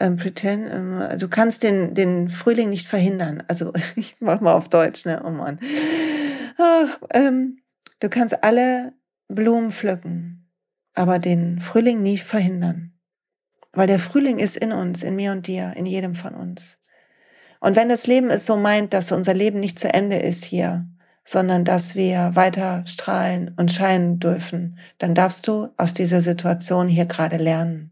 ähm, 0.00 0.16
pretend, 0.16 0.68
ähm, 0.72 0.94
also 0.94 1.26
du 1.26 1.30
kannst 1.30 1.62
den, 1.62 1.94
den 1.94 2.28
Frühling 2.28 2.70
nicht 2.70 2.86
verhindern. 2.86 3.42
Also 3.48 3.72
ich 3.96 4.16
mach 4.20 4.40
mal 4.40 4.52
auf 4.52 4.68
Deutsch, 4.68 5.04
ne? 5.04 5.22
Oh 5.24 5.30
Mann. 5.30 5.58
Ach, 6.58 6.98
ähm, 7.12 7.58
du 8.00 8.08
kannst 8.08 8.42
alle 8.42 8.92
Blumen 9.28 9.72
pflücken, 9.72 10.50
aber 10.94 11.18
den 11.18 11.60
Frühling 11.60 12.02
nie 12.02 12.18
verhindern. 12.18 12.92
Weil 13.72 13.86
der 13.86 13.98
Frühling 13.98 14.38
ist 14.38 14.56
in 14.56 14.72
uns, 14.72 15.02
in 15.02 15.16
mir 15.16 15.32
und 15.32 15.46
dir, 15.46 15.74
in 15.76 15.86
jedem 15.86 16.14
von 16.14 16.34
uns. 16.34 16.78
Und 17.60 17.76
wenn 17.76 17.88
das 17.88 18.06
Leben 18.06 18.30
es 18.30 18.46
so 18.46 18.56
meint, 18.56 18.92
dass 18.92 19.12
unser 19.12 19.34
Leben 19.34 19.60
nicht 19.60 19.78
zu 19.78 19.92
Ende 19.92 20.16
ist 20.16 20.44
hier, 20.44 20.88
sondern 21.30 21.66
dass 21.66 21.94
wir 21.94 22.30
weiter 22.32 22.84
strahlen 22.86 23.54
und 23.58 23.70
scheinen 23.70 24.18
dürfen, 24.18 24.78
dann 24.96 25.14
darfst 25.14 25.46
du 25.46 25.68
aus 25.76 25.92
dieser 25.92 26.22
Situation 26.22 26.88
hier 26.88 27.04
gerade 27.04 27.36
lernen. 27.36 27.90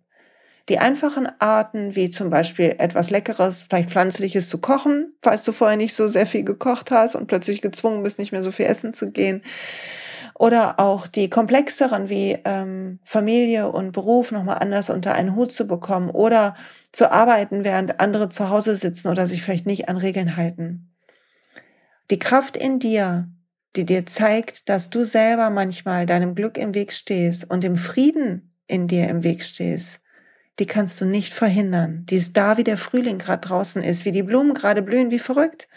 Die 0.71 0.79
einfachen 0.79 1.29
Arten, 1.39 1.95
wie 1.95 2.09
zum 2.09 2.31
Beispiel 2.31 2.77
etwas 2.79 3.11
Leckeres, 3.11 3.61
vielleicht 3.61 3.91
Pflanzliches 3.91 4.49
zu 4.49 4.57
kochen, 4.57 5.13
falls 5.21 5.45
du 5.45 5.53
vorher 5.53 5.77
nicht 5.77 5.95
so 5.95 6.09
sehr 6.09 6.25
viel 6.25 6.45
gekocht 6.45 6.91
hast 6.91 7.15
und 7.15 7.27
plötzlich 7.27 7.61
gezwungen 7.61 8.03
bist, 8.03 8.19
nicht 8.19 8.33
mehr 8.33 8.43
so 8.43 8.51
viel 8.51 8.65
essen 8.65 8.95
zu 8.95 9.11
gehen. 9.11 9.43
Oder 10.35 10.81
auch 10.81 11.07
die 11.07 11.29
komplexeren 11.29 12.09
wie 12.09 12.39
ähm, 12.47 13.01
Familie 13.03 13.71
und 13.71 13.93
Beruf 13.93 14.33
nochmal 14.33 14.59
anders 14.61 14.89
unter 14.89 15.15
einen 15.15 15.37
Hut 15.37 15.53
zu 15.53 15.67
bekommen 15.67 16.09
oder 16.09 16.55
zu 16.91 17.13
arbeiten, 17.13 17.65
während 17.65 18.01
andere 18.01 18.31
zu 18.31 18.49
Hause 18.49 18.79
sitzen 18.79 19.09
oder 19.09 19.29
sich 19.29 19.43
vielleicht 19.43 19.67
nicht 19.67 19.91
an 19.91 19.99
Regeln 19.99 20.39
halten. 20.39 20.96
Die 22.11 22.19
Kraft 22.19 22.57
in 22.57 22.79
dir, 22.79 23.29
die 23.75 23.85
dir 23.85 24.07
zeigt, 24.07 24.69
dass 24.69 24.91
du 24.91 25.05
selber 25.05 25.51
manchmal 25.51 26.07
deinem 26.07 26.35
Glück 26.35 26.57
im 26.57 26.75
Weg 26.75 26.93
stehst 26.93 27.51
und 27.51 27.65
dem 27.65 27.77
Frieden 27.77 28.55
in 28.67 28.89
dir 28.89 29.09
im 29.09 29.23
Weg 29.25 29.43
stehst, 29.43 30.01
die 30.59 30.67
kannst 30.67 31.01
du 31.01 31.05
nicht 31.05 31.33
verhindern. 31.33 32.07
Die 32.07 32.17
ist 32.17 32.37
da, 32.37 32.57
wie 32.57 32.65
der 32.65 32.79
Frühling 32.79 33.19
gerade 33.19 33.47
draußen 33.47 33.83
ist, 33.83 34.05
wie 34.05 34.13
die 34.13 34.23
Blumen 34.23 34.55
gerade 34.55 34.83
blühen, 34.83 35.11
wie 35.11 35.19
verrückt. 35.19 35.69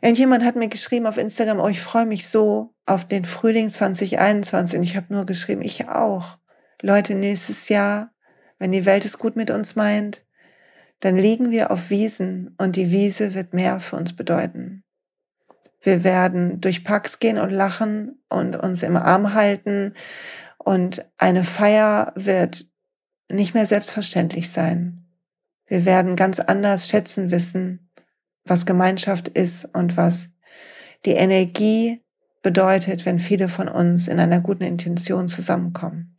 Irgendjemand 0.00 0.44
hat 0.44 0.56
mir 0.56 0.68
geschrieben 0.68 1.06
auf 1.06 1.16
Instagram, 1.16 1.60
oh, 1.60 1.68
ich 1.68 1.80
freue 1.80 2.06
mich 2.06 2.28
so 2.28 2.74
auf 2.86 3.06
den 3.06 3.24
Frühling 3.24 3.70
2021 3.70 4.78
und 4.78 4.82
ich 4.82 4.96
habe 4.96 5.12
nur 5.12 5.26
geschrieben, 5.26 5.62
ich 5.62 5.88
auch. 5.88 6.38
Leute, 6.80 7.14
nächstes 7.14 7.68
Jahr, 7.68 8.12
wenn 8.58 8.72
die 8.72 8.86
Welt 8.86 9.04
es 9.04 9.18
gut 9.18 9.36
mit 9.36 9.50
uns 9.50 9.76
meint, 9.76 10.24
dann 11.00 11.16
liegen 11.16 11.50
wir 11.50 11.70
auf 11.70 11.90
Wiesen 11.90 12.54
und 12.58 12.76
die 12.76 12.90
Wiese 12.90 13.34
wird 13.34 13.54
mehr 13.54 13.78
für 13.78 13.96
uns 13.96 14.14
bedeuten. 14.14 14.84
Wir 15.80 16.04
werden 16.04 16.60
durch 16.60 16.84
Parks 16.84 17.18
gehen 17.18 17.38
und 17.38 17.50
lachen 17.50 18.20
und 18.28 18.56
uns 18.56 18.82
im 18.82 18.96
Arm 18.96 19.34
halten 19.34 19.94
und 20.58 21.06
eine 21.18 21.44
Feier 21.44 22.12
wird 22.16 22.66
nicht 23.30 23.54
mehr 23.54 23.66
selbstverständlich 23.66 24.50
sein. 24.50 25.06
Wir 25.66 25.84
werden 25.84 26.16
ganz 26.16 26.40
anders 26.40 26.88
schätzen 26.88 27.30
wissen, 27.30 27.90
was 28.44 28.66
Gemeinschaft 28.66 29.28
ist 29.28 29.66
und 29.74 29.96
was 29.96 30.30
die 31.04 31.12
Energie 31.12 32.02
bedeutet, 32.42 33.06
wenn 33.06 33.18
viele 33.18 33.48
von 33.48 33.68
uns 33.68 34.08
in 34.08 34.18
einer 34.18 34.40
guten 34.40 34.64
Intention 34.64 35.28
zusammenkommen. 35.28 36.17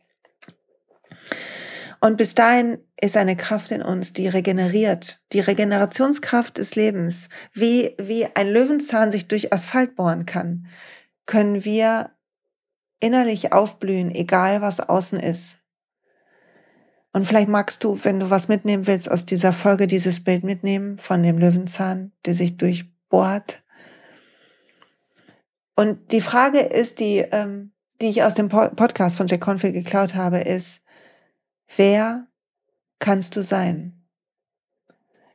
Und 2.00 2.16
bis 2.16 2.34
dahin 2.34 2.78
ist 3.00 3.16
eine 3.16 3.36
Kraft 3.36 3.70
in 3.70 3.82
uns, 3.82 4.14
die 4.14 4.26
regeneriert. 4.26 5.22
Die 5.32 5.40
Regenerationskraft 5.40 6.56
des 6.56 6.74
Lebens. 6.74 7.28
Wie, 7.52 7.94
wie 7.98 8.26
ein 8.34 8.50
Löwenzahn 8.50 9.12
sich 9.12 9.28
durch 9.28 9.52
Asphalt 9.52 9.96
bohren 9.96 10.24
kann, 10.24 10.66
können 11.26 11.64
wir 11.64 12.10
innerlich 13.00 13.52
aufblühen, 13.52 14.14
egal 14.14 14.62
was 14.62 14.80
außen 14.80 15.20
ist. 15.20 15.58
Und 17.12 17.26
vielleicht 17.26 17.48
magst 17.48 17.84
du, 17.84 17.98
wenn 18.02 18.20
du 18.20 18.30
was 18.30 18.48
mitnehmen 18.48 18.86
willst, 18.86 19.10
aus 19.10 19.24
dieser 19.24 19.52
Folge 19.52 19.86
dieses 19.86 20.22
Bild 20.22 20.44
mitnehmen 20.44 20.96
von 20.96 21.22
dem 21.22 21.38
Löwenzahn, 21.38 22.12
der 22.24 22.34
sich 22.34 22.56
durchbohrt. 22.56 23.62
Und 25.74 26.12
die 26.12 26.20
Frage 26.20 26.60
ist, 26.60 27.00
die, 27.00 27.18
ähm, 27.18 27.72
die 28.00 28.08
ich 28.08 28.22
aus 28.22 28.34
dem 28.34 28.48
Podcast 28.48 29.16
von 29.16 29.26
Jack 29.26 29.40
Confield 29.40 29.74
geklaut 29.74 30.14
habe, 30.14 30.38
ist, 30.38 30.79
wer 31.76 32.26
kannst 32.98 33.36
du 33.36 33.42
sein? 33.42 34.06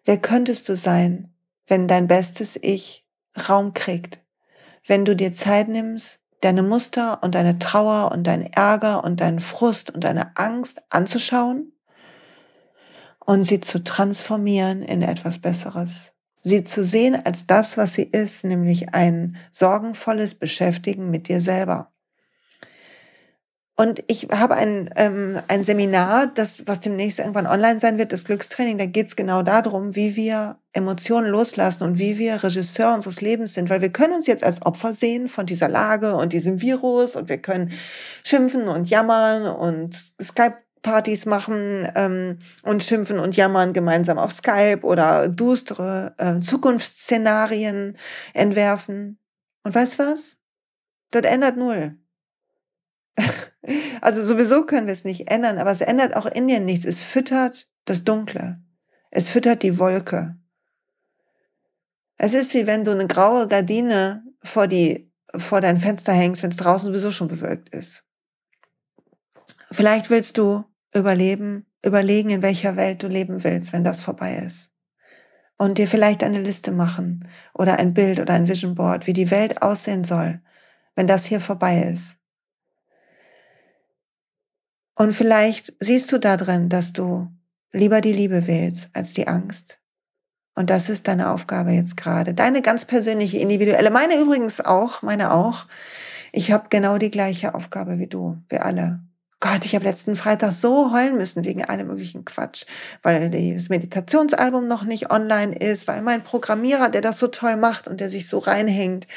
Wer 0.04 0.18
könntest 0.18 0.70
du 0.70 0.77
sein, 0.77 1.34
wenn 1.68 1.88
dein 1.88 2.08
bestes 2.08 2.58
Ich 2.62 3.06
Raum 3.50 3.74
kriegt? 3.74 4.22
Wenn 4.86 5.04
du 5.04 5.15
dir 5.15 5.34
Zeit 5.34 5.68
nimmst, 5.68 6.20
deine 6.42 6.62
Muster 6.62 7.24
und 7.24 7.34
deine 7.34 7.58
Trauer 7.58 8.12
und 8.12 8.25
deinen 8.27 8.46
Ärger 8.54 9.04
und 9.04 9.20
deinen 9.20 9.39
Frust 9.39 9.92
und 9.92 10.04
deine 10.04 10.38
Angst 10.38 10.82
anzuschauen 10.89 11.72
und 13.20 13.44
sie 13.44 13.60
zu 13.60 13.84
transformieren 13.84 14.84
in 14.84 15.01
etwas 15.01 15.39
Besseres. 15.39 16.12
Sie 16.44 16.63
zu 16.63 16.84
sehen 16.84 17.20
als 17.25 17.48
das, 17.48 17.75
was 17.75 17.94
sie 17.94 18.04
ist, 18.04 18.44
nämlich 18.44 18.94
ein 18.94 19.38
sorgenvolles 19.50 20.36
Beschäftigen 20.36 21.10
mit 21.10 21.27
dir 21.27 21.42
selber. 21.42 21.92
Und 23.77 24.03
ich 24.08 24.29
habe 24.32 24.55
ein, 24.55 24.89
ähm, 24.96 25.38
ein 25.50 25.65
Seminar, 25.65 26.27
das, 26.27 26.65
was 26.65 26.79
demnächst 26.79 27.20
irgendwann 27.20 27.46
online 27.46 27.82
sein 27.82 27.98
wird, 27.98 28.13
das 28.13 28.24
Glückstraining, 28.24 28.77
da 28.77 28.86
geht 28.86 29.08
es 29.08 29.17
genau 29.17 29.41
darum, 29.41 29.98
wie 29.98 30.15
wir 30.15 30.60
Emotionen 30.72 31.27
loslassen 31.27 31.84
und 31.84 32.00
wie 32.00 32.17
wir 32.17 32.41
Regisseur 32.41 32.94
unseres 32.94 33.20
Lebens 33.20 33.53
sind, 33.53 33.70
weil 33.70 33.82
wir 33.82 33.91
können 33.91 34.13
uns 34.13 34.27
jetzt 34.27 34.46
als 34.46 34.65
Opfer 34.65 34.94
sehen 34.94 35.27
von 35.27 35.46
dieser 35.46 35.67
Lage 35.67 36.15
und 36.15 36.32
diesem 36.32 36.62
Virus 36.62 37.17
und 37.17 37.27
wir 37.27 37.38
können 37.38 37.74
schimpfen 38.24 38.70
und 38.70 38.89
jammern 38.89 39.46
und 39.46 40.13
Skype 40.22 40.55
Partys 40.82 41.25
machen 41.25 41.88
ähm, 41.96 42.38
und 42.63 42.84
schimpfen 42.84 43.17
und 43.17 43.36
jammern 43.36 43.74
gemeinsam 43.74 44.20
auf 44.20 44.34
Skype 44.34 44.82
oder 44.84 45.27
düstere 45.27 46.13
äh, 46.20 46.39
Zukunftsszenarien 46.39 47.98
entwerfen. 48.34 49.20
Und 49.63 49.74
weißt 49.74 49.98
was? 49.98 50.38
Das 51.10 51.24
ändert 51.24 51.58
null. 51.58 51.98
Also 54.01 54.24
sowieso 54.24 54.67
können 54.67 54.86
wir 54.86 54.93
es 54.93 55.03
nicht 55.03 55.31
ändern, 55.31 55.57
aber 55.57 55.72
es 55.72 55.81
ändert 55.81 56.15
auch 56.15 56.27
in 56.27 56.48
dir 56.48 56.60
nichts. 56.60 56.86
Es 56.86 57.00
füttert 57.00 57.67
das 57.86 58.03
Dunkle. 58.03 58.62
Es 59.10 59.29
füttert 59.29 59.63
die 59.63 59.79
Wolke. 59.79 60.38
Es 62.17 62.34
ist 62.34 62.53
wie 62.53 62.67
wenn 62.67 62.86
du 62.86 62.91
eine 62.91 63.07
graue 63.07 63.48
Gardine 63.48 64.24
vor, 64.43 64.67
die, 64.67 65.12
vor 65.36 65.62
dein 65.62 65.79
Fenster 65.79 66.13
hängst, 66.13 66.43
wenn 66.43 66.51
es 66.51 66.57
draußen 66.57 66.89
sowieso 66.89 67.12
schon 67.12 67.27
bewölkt 67.27 67.69
ist. 67.69 68.03
Vielleicht 69.72 70.10
willst 70.10 70.38
du 70.38 70.63
überleben, 70.93 71.65
überlegen, 71.84 72.29
in 72.29 72.41
welcher 72.41 72.75
Welt 72.77 73.03
du 73.03 73.07
leben 73.07 73.43
willst, 73.43 73.74
wenn 73.74 73.84
das 73.84 74.01
vorbei 74.01 74.36
ist. 74.36 74.72
Und 75.57 75.77
dir 75.77 75.88
vielleicht 75.88 76.24
eine 76.24 76.39
Liste 76.39 76.72
machen 76.72 77.27
oder 77.53 77.79
ein 77.79 77.93
Bild 77.93 78.19
oder 78.19 78.34
ein 78.34 78.48
Vision 78.48 78.75
Board, 78.75 79.07
wie 79.07 79.13
die 79.13 79.31
Welt 79.31 79.62
aussehen 79.62 80.03
soll, 80.03 80.41
wenn 80.95 81.07
das 81.07 81.25
hier 81.25 81.39
vorbei 81.39 81.81
ist. 81.81 82.17
Und 84.95 85.13
vielleicht 85.13 85.73
siehst 85.79 86.11
du 86.11 86.17
da 86.17 86.37
drin, 86.37 86.69
dass 86.69 86.93
du 86.93 87.27
lieber 87.71 88.01
die 88.01 88.13
Liebe 88.13 88.47
wählst 88.47 88.89
als 88.93 89.13
die 89.13 89.27
Angst. 89.27 89.77
Und 90.55 90.69
das 90.69 90.87
ist 90.87 91.07
deine 91.07 91.31
Aufgabe 91.31 91.71
jetzt 91.71 91.97
gerade. 91.97 92.33
Deine 92.33 92.61
ganz 92.61 92.85
persönliche, 92.85 93.37
individuelle. 93.37 93.91
Meine 93.91 94.17
übrigens 94.17 94.61
auch, 94.61 95.01
meine 95.01 95.33
auch. 95.33 95.65
Ich 96.31 96.51
habe 96.51 96.67
genau 96.69 96.97
die 96.97 97.11
gleiche 97.11 97.53
Aufgabe 97.55 97.99
wie 97.99 98.07
du, 98.07 98.37
wir 98.47 98.65
alle. 98.65 99.01
Gott, 99.41 99.65
ich 99.65 99.75
habe 99.75 99.85
letzten 99.85 100.15
Freitag 100.15 100.53
so 100.53 100.93
heulen 100.93 101.17
müssen 101.17 101.43
wegen 101.43 101.65
allem 101.65 101.87
möglichen 101.87 102.23
Quatsch, 102.23 102.65
weil 103.03 103.29
das 103.29 103.69
Meditationsalbum 103.69 104.67
noch 104.67 104.83
nicht 104.83 105.11
online 105.11 105.53
ist, 105.55 105.87
weil 105.87 106.01
mein 106.01 106.23
Programmierer, 106.23 106.89
der 106.89 107.01
das 107.01 107.19
so 107.19 107.27
toll 107.27 107.57
macht 107.57 107.87
und 107.87 107.99
der 107.99 108.09
sich 108.09 108.27
so 108.29 108.39
reinhängt, 108.39 109.07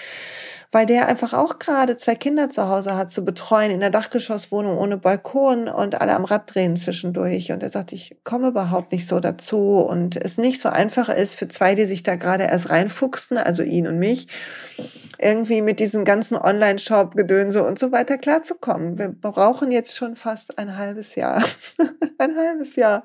weil 0.70 0.84
der 0.84 1.08
einfach 1.08 1.32
auch 1.32 1.58
gerade 1.58 1.96
zwei 1.96 2.14
Kinder 2.14 2.50
zu 2.50 2.68
Hause 2.68 2.94
hat 2.96 3.10
zu 3.10 3.24
betreuen 3.24 3.70
in 3.70 3.80
der 3.80 3.90
Dachgeschosswohnung 3.90 4.76
ohne 4.76 4.98
Balkon 4.98 5.68
und 5.68 6.00
alle 6.00 6.14
am 6.14 6.26
Rad 6.26 6.54
drehen 6.54 6.76
zwischendurch. 6.76 7.52
Und 7.52 7.62
er 7.62 7.70
sagt, 7.70 7.92
ich 7.92 8.18
komme 8.22 8.48
überhaupt 8.48 8.92
nicht 8.92 9.08
so 9.08 9.18
dazu 9.18 9.78
und 9.78 10.16
es 10.16 10.36
nicht 10.36 10.60
so 10.60 10.68
einfach 10.68 11.08
ist 11.08 11.34
für 11.34 11.48
zwei, 11.48 11.74
die 11.74 11.86
sich 11.86 12.02
da 12.02 12.16
gerade 12.16 12.44
erst 12.44 12.70
reinfuchsen, 12.70 13.38
also 13.38 13.62
ihn 13.62 13.86
und 13.86 13.98
mich, 13.98 14.28
irgendwie 15.18 15.62
mit 15.62 15.80
diesem 15.80 16.04
ganzen 16.04 16.36
Online-Shop-Gedönse 16.36 17.64
und 17.64 17.78
so 17.78 17.90
weiter 17.90 18.18
klarzukommen. 18.18 18.98
Wir 18.98 19.08
brauchen 19.08 19.72
jetzt 19.72 19.96
schon 19.96 20.16
fast 20.16 20.58
ein 20.58 20.76
halbes 20.76 21.16
Jahr. 21.16 21.42
ein 22.18 22.36
halbes 22.36 22.76
Jahr. 22.76 23.02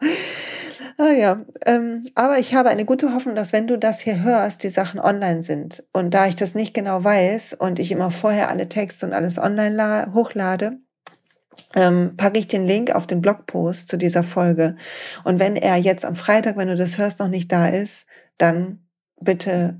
Ah 0.98 1.12
ja, 1.12 1.41
ähm, 1.65 2.01
aber 2.13 2.38
ich 2.39 2.53
habe 2.53 2.70
eine 2.70 2.86
gute 2.86 3.13
Hoffnung, 3.13 3.36
dass 3.36 3.53
wenn 3.53 3.67
du 3.67 3.77
das 3.77 4.00
hier 4.00 4.22
hörst, 4.22 4.63
die 4.63 4.70
Sachen 4.70 5.00
online 5.00 5.41
sind. 5.41 5.84
Und 5.93 6.13
da 6.13 6.27
ich 6.27 6.36
das 6.36 6.55
nicht 6.55 6.74
genau 6.74 7.03
weiß 7.03 7.52
und 7.60 7.79
ich 7.79 7.91
immer 7.91 8.12
vorher 8.12 8.50
alle 8.50 8.69
Texte 8.69 9.05
und 9.05 9.13
alles 9.13 9.38
online 9.38 10.13
hochlade, 10.13 10.77
ähm, 11.75 12.15
packe 12.17 12.39
ich 12.39 12.48
den 12.48 12.67
Link 12.67 12.91
auf 12.95 13.07
den 13.07 13.22
Blogpost 13.22 13.88
zu 13.88 13.98
dieser 13.98 14.24
Folge. 14.24 14.75
Und 15.24 15.39
wenn 15.39 15.55
er 15.55 15.77
jetzt 15.77 16.05
am 16.05 16.15
Freitag, 16.15 16.57
wenn 16.57 16.67
du 16.67 16.75
das 16.75 16.98
hörst, 16.98 17.19
noch 17.19 17.27
nicht 17.27 17.51
da 17.51 17.67
ist, 17.67 18.05
dann 18.38 18.86
bitte 19.19 19.79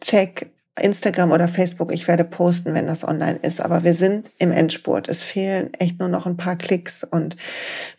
check 0.00 0.53
Instagram 0.80 1.30
oder 1.30 1.46
Facebook. 1.46 1.92
Ich 1.92 2.08
werde 2.08 2.24
posten, 2.24 2.74
wenn 2.74 2.88
das 2.88 3.06
online 3.06 3.38
ist. 3.42 3.60
Aber 3.60 3.84
wir 3.84 3.94
sind 3.94 4.30
im 4.38 4.50
Endspurt. 4.50 5.08
Es 5.08 5.22
fehlen 5.22 5.72
echt 5.74 6.00
nur 6.00 6.08
noch 6.08 6.26
ein 6.26 6.36
paar 6.36 6.56
Klicks 6.56 7.04
und 7.04 7.36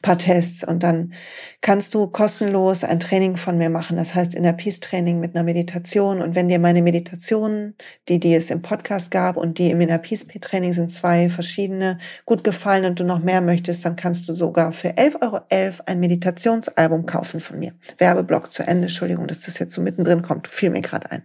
paar 0.01 0.17
Tests. 0.17 0.61
Und 0.61 0.83
dann 0.83 1.13
kannst 1.61 1.93
du 1.93 2.07
kostenlos 2.07 2.83
ein 2.83 2.99
Training 2.99 3.37
von 3.37 3.57
mir 3.57 3.69
machen. 3.69 3.95
Das 3.95 4.13
heißt 4.13 4.33
Inner 4.33 4.51
Peace 4.51 4.81
Training 4.81 5.21
mit 5.21 5.35
einer 5.35 5.45
Meditation. 5.45 6.21
Und 6.21 6.35
wenn 6.35 6.49
dir 6.49 6.59
meine 6.59 6.81
Meditationen, 6.81 7.75
die, 8.09 8.19
die 8.19 8.35
es 8.35 8.49
im 8.49 8.61
Podcast 8.61 9.09
gab 9.09 9.37
und 9.37 9.57
die 9.57 9.71
im 9.71 9.79
Inner 9.79 9.99
Peace 9.99 10.25
Training 10.41 10.73
sind 10.73 10.91
zwei 10.91 11.29
verschiedene, 11.29 11.97
gut 12.25 12.43
gefallen 12.43 12.83
und 12.83 12.99
du 12.99 13.05
noch 13.05 13.19
mehr 13.19 13.39
möchtest, 13.39 13.85
dann 13.85 13.95
kannst 13.95 14.27
du 14.27 14.33
sogar 14.33 14.73
für 14.73 14.89
11,11 14.89 15.21
Euro 15.21 15.39
ein 15.85 15.99
Meditationsalbum 16.01 17.05
kaufen 17.05 17.39
von 17.39 17.57
mir. 17.57 17.71
Werbeblock 17.99 18.51
zu 18.51 18.63
Ende. 18.63 18.83
Entschuldigung, 18.83 19.27
dass 19.27 19.41
das 19.41 19.59
jetzt 19.59 19.73
so 19.73 19.81
mittendrin 19.81 20.21
kommt. 20.21 20.49
Fiel 20.49 20.71
mir 20.71 20.81
gerade 20.81 21.09
ein. 21.09 21.23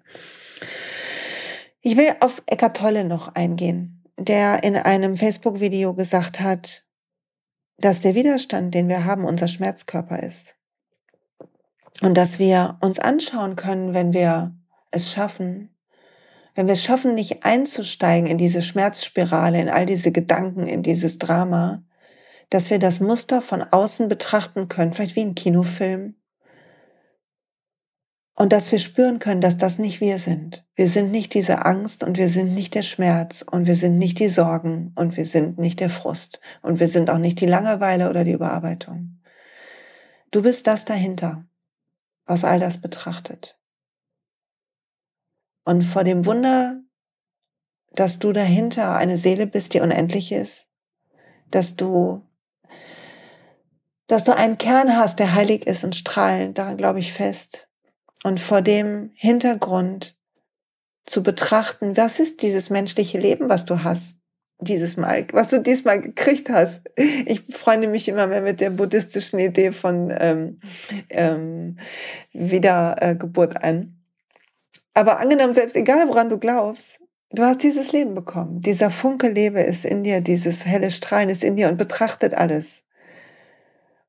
Ich 1.82 1.96
will 1.96 2.14
auf 2.20 2.42
Eckart 2.44 2.76
Tolle 2.76 3.04
noch 3.04 3.34
eingehen, 3.34 4.04
der 4.18 4.62
in 4.64 4.76
einem 4.76 5.16
Facebook-Video 5.16 5.94
gesagt 5.94 6.38
hat, 6.38 6.84
dass 7.78 8.00
der 8.00 8.14
Widerstand, 8.14 8.74
den 8.74 8.88
wir 8.88 9.06
haben, 9.06 9.24
unser 9.24 9.48
Schmerzkörper 9.48 10.22
ist. 10.22 10.56
Und 12.02 12.18
dass 12.18 12.38
wir 12.38 12.76
uns 12.82 12.98
anschauen 12.98 13.56
können, 13.56 13.94
wenn 13.94 14.12
wir 14.12 14.54
es 14.90 15.10
schaffen, 15.10 15.74
wenn 16.54 16.66
wir 16.66 16.74
es 16.74 16.84
schaffen, 16.84 17.14
nicht 17.14 17.46
einzusteigen 17.46 18.28
in 18.28 18.36
diese 18.36 18.60
Schmerzspirale, 18.60 19.58
in 19.58 19.70
all 19.70 19.86
diese 19.86 20.12
Gedanken, 20.12 20.66
in 20.66 20.82
dieses 20.82 21.16
Drama, 21.16 21.82
dass 22.50 22.68
wir 22.68 22.78
das 22.78 23.00
Muster 23.00 23.40
von 23.40 23.62
außen 23.62 24.08
betrachten 24.08 24.68
können, 24.68 24.92
vielleicht 24.92 25.16
wie 25.16 25.22
ein 25.22 25.34
Kinofilm, 25.34 26.16
und 28.34 28.52
dass 28.52 28.70
wir 28.70 28.78
spüren 28.78 29.18
können, 29.18 29.40
dass 29.40 29.56
das 29.56 29.78
nicht 29.78 30.00
wir 30.00 30.18
sind. 30.18 30.66
Wir 30.80 30.88
sind 30.88 31.10
nicht 31.10 31.34
diese 31.34 31.66
Angst 31.66 32.02
und 32.04 32.16
wir 32.16 32.30
sind 32.30 32.54
nicht 32.54 32.74
der 32.74 32.82
Schmerz 32.82 33.44
und 33.50 33.66
wir 33.66 33.76
sind 33.76 33.98
nicht 33.98 34.18
die 34.18 34.30
Sorgen 34.30 34.94
und 34.96 35.14
wir 35.18 35.26
sind 35.26 35.58
nicht 35.58 35.78
der 35.78 35.90
Frust 35.90 36.40
und 36.62 36.80
wir 36.80 36.88
sind 36.88 37.10
auch 37.10 37.18
nicht 37.18 37.38
die 37.38 37.46
Langeweile 37.46 38.08
oder 38.08 38.24
die 38.24 38.32
Überarbeitung. 38.32 39.20
Du 40.30 40.40
bist 40.40 40.66
das 40.66 40.86
dahinter, 40.86 41.44
was 42.24 42.44
all 42.44 42.58
das 42.58 42.78
betrachtet. 42.78 43.60
Und 45.66 45.82
vor 45.82 46.02
dem 46.02 46.24
Wunder, 46.24 46.80
dass 47.92 48.18
du 48.18 48.32
dahinter 48.32 48.96
eine 48.96 49.18
Seele 49.18 49.46
bist, 49.46 49.74
die 49.74 49.80
unendlich 49.80 50.32
ist, 50.32 50.66
dass 51.50 51.76
du 51.76 52.22
dass 54.06 54.24
du 54.24 54.34
einen 54.34 54.56
Kern 54.56 54.96
hast, 54.96 55.18
der 55.18 55.34
heilig 55.34 55.66
ist 55.66 55.84
und 55.84 55.94
strahlend, 55.94 56.56
daran 56.56 56.78
glaube 56.78 57.00
ich 57.00 57.12
fest 57.12 57.68
und 58.24 58.40
vor 58.40 58.62
dem 58.62 59.10
Hintergrund 59.14 60.16
zu 61.06 61.22
betrachten, 61.22 61.96
was 61.96 62.20
ist 62.20 62.42
dieses 62.42 62.70
menschliche 62.70 63.18
Leben, 63.18 63.48
was 63.48 63.64
du 63.64 63.82
hast, 63.82 64.16
dieses 64.60 64.96
Mal, 64.96 65.26
was 65.32 65.48
du 65.48 65.60
diesmal 65.60 66.00
gekriegt 66.00 66.50
hast. 66.50 66.82
Ich 66.96 67.44
freue 67.50 67.86
mich 67.88 68.08
immer 68.08 68.26
mehr 68.26 68.42
mit 68.42 68.60
der 68.60 68.70
buddhistischen 68.70 69.38
Idee 69.38 69.72
von 69.72 70.14
ähm, 70.18 70.60
ähm, 71.08 71.76
Wiedergeburt 72.32 73.62
an. 73.62 73.96
Aber 74.94 75.18
angenommen, 75.20 75.54
selbst 75.54 75.76
egal 75.76 76.08
woran 76.08 76.30
du 76.30 76.38
glaubst, 76.38 77.00
du 77.30 77.42
hast 77.42 77.62
dieses 77.62 77.92
Leben 77.92 78.14
bekommen. 78.14 78.60
Dieser 78.60 78.90
Funke 78.90 79.28
Lebe 79.28 79.60
ist 79.60 79.84
in 79.84 80.02
dir, 80.02 80.20
dieses 80.20 80.66
helle 80.66 80.90
Strahlen 80.90 81.28
ist 81.28 81.44
in 81.44 81.56
dir 81.56 81.68
und 81.68 81.78
betrachtet 81.78 82.34
alles. 82.34 82.84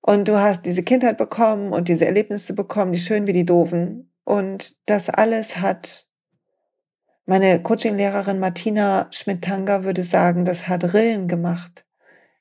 Und 0.01 0.27
du 0.27 0.38
hast 0.39 0.65
diese 0.65 0.83
Kindheit 0.83 1.17
bekommen 1.17 1.71
und 1.71 1.88
diese 1.88 2.05
Erlebnisse 2.05 2.53
bekommen, 2.53 2.91
die 2.91 3.00
schön 3.00 3.27
wie 3.27 3.33
die 3.33 3.45
doofen. 3.45 4.12
Und 4.24 4.75
das 4.88 5.10
alles 5.10 5.57
hat 5.57 6.07
meine 7.31 7.61
Coachinglehrerin 7.61 8.39
Martina 8.39 9.07
Schmidt-Tanger 9.09 9.85
würde 9.85 10.03
sagen, 10.03 10.43
das 10.43 10.67
hat 10.67 10.93
Rillen 10.93 11.29
gemacht 11.29 11.85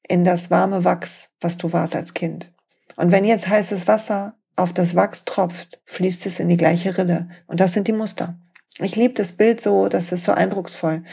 in 0.02 0.24
das 0.24 0.50
warme 0.50 0.82
Wachs, 0.82 1.28
was 1.40 1.58
du 1.58 1.72
warst 1.72 1.94
als 1.94 2.12
Kind. 2.12 2.50
Und 2.96 3.12
wenn 3.12 3.24
jetzt 3.24 3.46
heißes 3.46 3.86
Wasser 3.86 4.34
auf 4.56 4.72
das 4.72 4.96
Wachs 4.96 5.24
tropft, 5.24 5.80
fließt 5.84 6.26
es 6.26 6.40
in 6.40 6.48
die 6.48 6.56
gleiche 6.56 6.98
Rille. 6.98 7.28
Und 7.46 7.60
das 7.60 7.72
sind 7.72 7.86
die 7.86 7.92
Muster. 7.92 8.36
Ich 8.80 8.96
liebe 8.96 9.14
das 9.14 9.30
Bild 9.30 9.60
so, 9.60 9.86
das 9.86 10.10
ist 10.10 10.24
so 10.24 10.32
eindrucksvoll. 10.32 11.04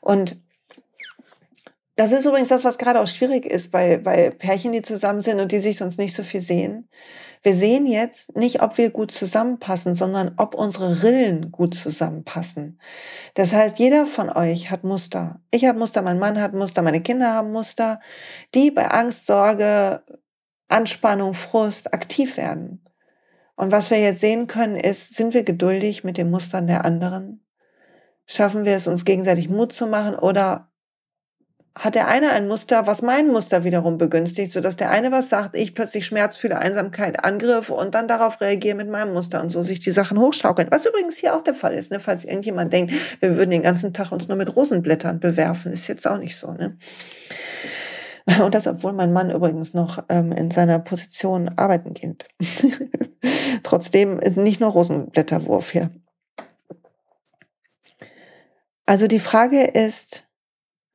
Und 0.00 0.42
das 1.96 2.12
ist 2.12 2.24
übrigens 2.24 2.48
das, 2.48 2.64
was 2.64 2.78
gerade 2.78 3.00
auch 3.00 3.06
schwierig 3.06 3.44
ist 3.44 3.70
bei, 3.70 3.98
bei 3.98 4.30
Pärchen, 4.30 4.72
die 4.72 4.82
zusammen 4.82 5.20
sind 5.20 5.40
und 5.40 5.52
die 5.52 5.60
sich 5.60 5.76
sonst 5.76 5.98
nicht 5.98 6.16
so 6.16 6.22
viel 6.22 6.40
sehen. 6.40 6.88
Wir 7.42 7.54
sehen 7.54 7.86
jetzt 7.86 8.36
nicht, 8.36 8.62
ob 8.62 8.78
wir 8.78 8.90
gut 8.90 9.10
zusammenpassen, 9.10 9.94
sondern 9.94 10.34
ob 10.36 10.54
unsere 10.54 11.02
Rillen 11.02 11.50
gut 11.50 11.74
zusammenpassen. 11.74 12.80
Das 13.34 13.52
heißt, 13.52 13.78
jeder 13.78 14.06
von 14.06 14.30
euch 14.30 14.70
hat 14.70 14.84
Muster. 14.84 15.40
Ich 15.50 15.64
habe 15.64 15.78
Muster, 15.78 16.02
mein 16.02 16.20
Mann 16.20 16.40
hat 16.40 16.54
Muster, 16.54 16.82
meine 16.82 17.02
Kinder 17.02 17.34
haben 17.34 17.50
Muster, 17.50 18.00
die 18.54 18.70
bei 18.70 18.86
Angst, 18.88 19.26
Sorge, 19.26 20.02
Anspannung, 20.68 21.34
Frust 21.34 21.92
aktiv 21.92 22.36
werden. 22.36 22.84
Und 23.56 23.72
was 23.72 23.90
wir 23.90 24.00
jetzt 24.00 24.20
sehen 24.20 24.46
können, 24.46 24.76
ist, 24.76 25.14
sind 25.14 25.34
wir 25.34 25.42
geduldig 25.42 26.04
mit 26.04 26.16
den 26.16 26.30
Mustern 26.30 26.68
der 26.68 26.84
anderen? 26.84 27.44
Schaffen 28.24 28.64
wir 28.64 28.76
es, 28.76 28.86
uns 28.86 29.04
gegenseitig 29.04 29.48
Mut 29.48 29.72
zu 29.72 29.86
machen 29.86 30.14
oder 30.14 30.71
hat 31.78 31.94
der 31.94 32.06
eine 32.06 32.30
ein 32.30 32.48
Muster, 32.48 32.86
was 32.86 33.00
mein 33.00 33.28
Muster 33.28 33.64
wiederum 33.64 33.96
begünstigt, 33.96 34.52
sodass 34.52 34.76
der 34.76 34.90
eine 34.90 35.10
was 35.10 35.30
sagt, 35.30 35.56
ich 35.56 35.74
plötzlich 35.74 36.04
Schmerz 36.04 36.36
fühle, 36.36 36.58
Einsamkeit, 36.58 37.24
Angriff 37.24 37.70
und 37.70 37.94
dann 37.94 38.08
darauf 38.08 38.40
reagiere 38.42 38.76
mit 38.76 38.90
meinem 38.90 39.14
Muster 39.14 39.40
und 39.40 39.48
so 39.48 39.62
sich 39.62 39.80
die 39.80 39.90
Sachen 39.90 40.18
hochschaukeln. 40.18 40.68
Was 40.70 40.84
übrigens 40.84 41.16
hier 41.16 41.34
auch 41.34 41.42
der 41.42 41.54
Fall 41.54 41.72
ist, 41.72 41.90
ne? 41.90 41.98
falls 41.98 42.24
irgendjemand 42.24 42.72
denkt, 42.72 42.92
wir 43.20 43.36
würden 43.36 43.50
den 43.50 43.62
ganzen 43.62 43.94
Tag 43.94 44.12
uns 44.12 44.28
nur 44.28 44.36
mit 44.36 44.54
Rosenblättern 44.54 45.18
bewerfen, 45.18 45.72
ist 45.72 45.88
jetzt 45.88 46.06
auch 46.06 46.18
nicht 46.18 46.36
so. 46.36 46.52
Ne? 46.52 46.76
Und 48.44 48.54
das, 48.54 48.66
obwohl 48.66 48.92
mein 48.92 49.12
Mann 49.12 49.30
übrigens 49.30 49.72
noch 49.72 50.04
ähm, 50.08 50.30
in 50.30 50.50
seiner 50.50 50.78
Position 50.78 51.50
arbeiten 51.56 51.94
geht. 51.94 52.26
Trotzdem 53.62 54.18
ist 54.18 54.36
nicht 54.36 54.60
nur 54.60 54.70
Rosenblätterwurf 54.70 55.70
hier. 55.70 55.90
Also 58.84 59.06
die 59.06 59.20
Frage 59.20 59.62
ist, 59.62 60.24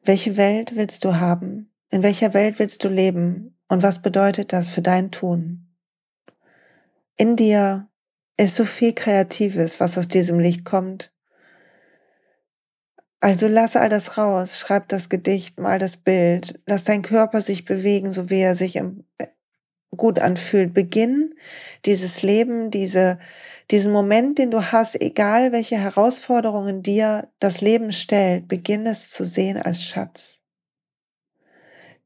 welche 0.08 0.38
Welt 0.38 0.76
willst 0.76 1.04
du 1.04 1.16
haben? 1.16 1.72
In 1.90 2.04
welcher 2.04 2.34
Welt 2.34 2.60
willst 2.60 2.84
du 2.84 2.90
leben? 2.90 3.58
Und 3.68 3.84
was 3.84 4.02
bedeutet 4.02 4.54
das 4.54 4.70
für 4.70 4.82
dein 4.82 5.12
Tun? 5.12 5.68
In 7.18 7.36
dir 7.36 7.90
ist 8.38 8.56
so 8.56 8.66
viel 8.66 8.94
Kreatives, 8.94 9.80
was 9.80 9.98
aus 9.98 10.08
diesem 10.08 10.40
Licht 10.40 10.64
kommt. 10.64 11.12
Also 13.20 13.48
lass 13.48 13.76
all 13.76 13.90
das 13.90 14.18
raus, 14.18 14.60
schreib 14.60 14.88
das 14.90 15.10
Gedicht, 15.10 15.60
mal 15.60 15.80
das 15.80 15.98
Bild, 15.98 16.60
lass 16.68 16.84
dein 16.84 17.02
Körper 17.02 17.42
sich 17.42 17.66
bewegen, 17.66 18.14
so 18.14 18.30
wie 18.30 18.40
er 18.40 18.56
sich 18.56 18.80
gut 19.96 20.20
anfühlt. 20.20 20.74
Beginn 20.74 21.36
dieses 21.86 22.24
Leben, 22.24 22.72
diese, 22.72 23.20
diesen 23.72 23.92
Moment, 23.92 24.38
den 24.38 24.52
du 24.52 24.72
hast, 24.72 25.00
egal 25.02 25.52
welche 25.52 25.78
Herausforderungen 25.78 26.84
dir 26.84 27.30
das 27.40 27.62
Leben 27.62 27.92
stellt, 27.92 28.48
beginn 28.48 28.86
es 28.86 29.10
zu 29.10 29.24
sehen 29.24 29.62
als 29.62 29.84
Schatz. 29.84 30.40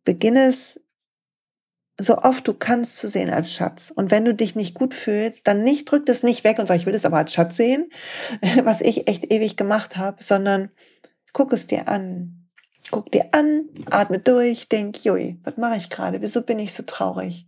Beginn 0.03 0.35
es 0.35 0.79
so 1.99 2.17
oft 2.17 2.47
du 2.47 2.53
kannst 2.53 2.95
zu 2.97 3.07
sehen 3.07 3.29
als 3.29 3.53
Schatz. 3.53 3.91
Und 3.93 4.11
wenn 4.11 4.25
du 4.25 4.33
dich 4.33 4.55
nicht 4.55 4.73
gut 4.73 4.93
fühlst, 4.93 5.47
dann 5.47 5.63
nicht 5.63 5.85
drück 5.85 6.05
das 6.05 6.23
nicht 6.23 6.43
weg 6.43 6.59
und 6.59 6.67
sag, 6.67 6.77
ich 6.77 6.85
will 6.85 6.93
das 6.93 7.05
aber 7.05 7.17
als 7.17 7.33
Schatz 7.33 7.55
sehen, 7.55 7.89
was 8.63 8.81
ich 8.81 9.07
echt 9.07 9.31
ewig 9.31 9.57
gemacht 9.57 9.97
habe, 9.97 10.23
sondern 10.23 10.71
guck 11.33 11.53
es 11.53 11.67
dir 11.67 11.87
an. 11.87 12.40
Guck 12.91 13.11
dir 13.11 13.29
an, 13.31 13.69
atme 13.89 14.19
durch, 14.19 14.67
denk, 14.69 15.03
jui, 15.03 15.39
was 15.43 15.57
mache 15.57 15.77
ich 15.77 15.89
gerade? 15.89 16.21
Wieso 16.21 16.41
bin 16.41 16.59
ich 16.59 16.73
so 16.73 16.83
traurig? 16.83 17.47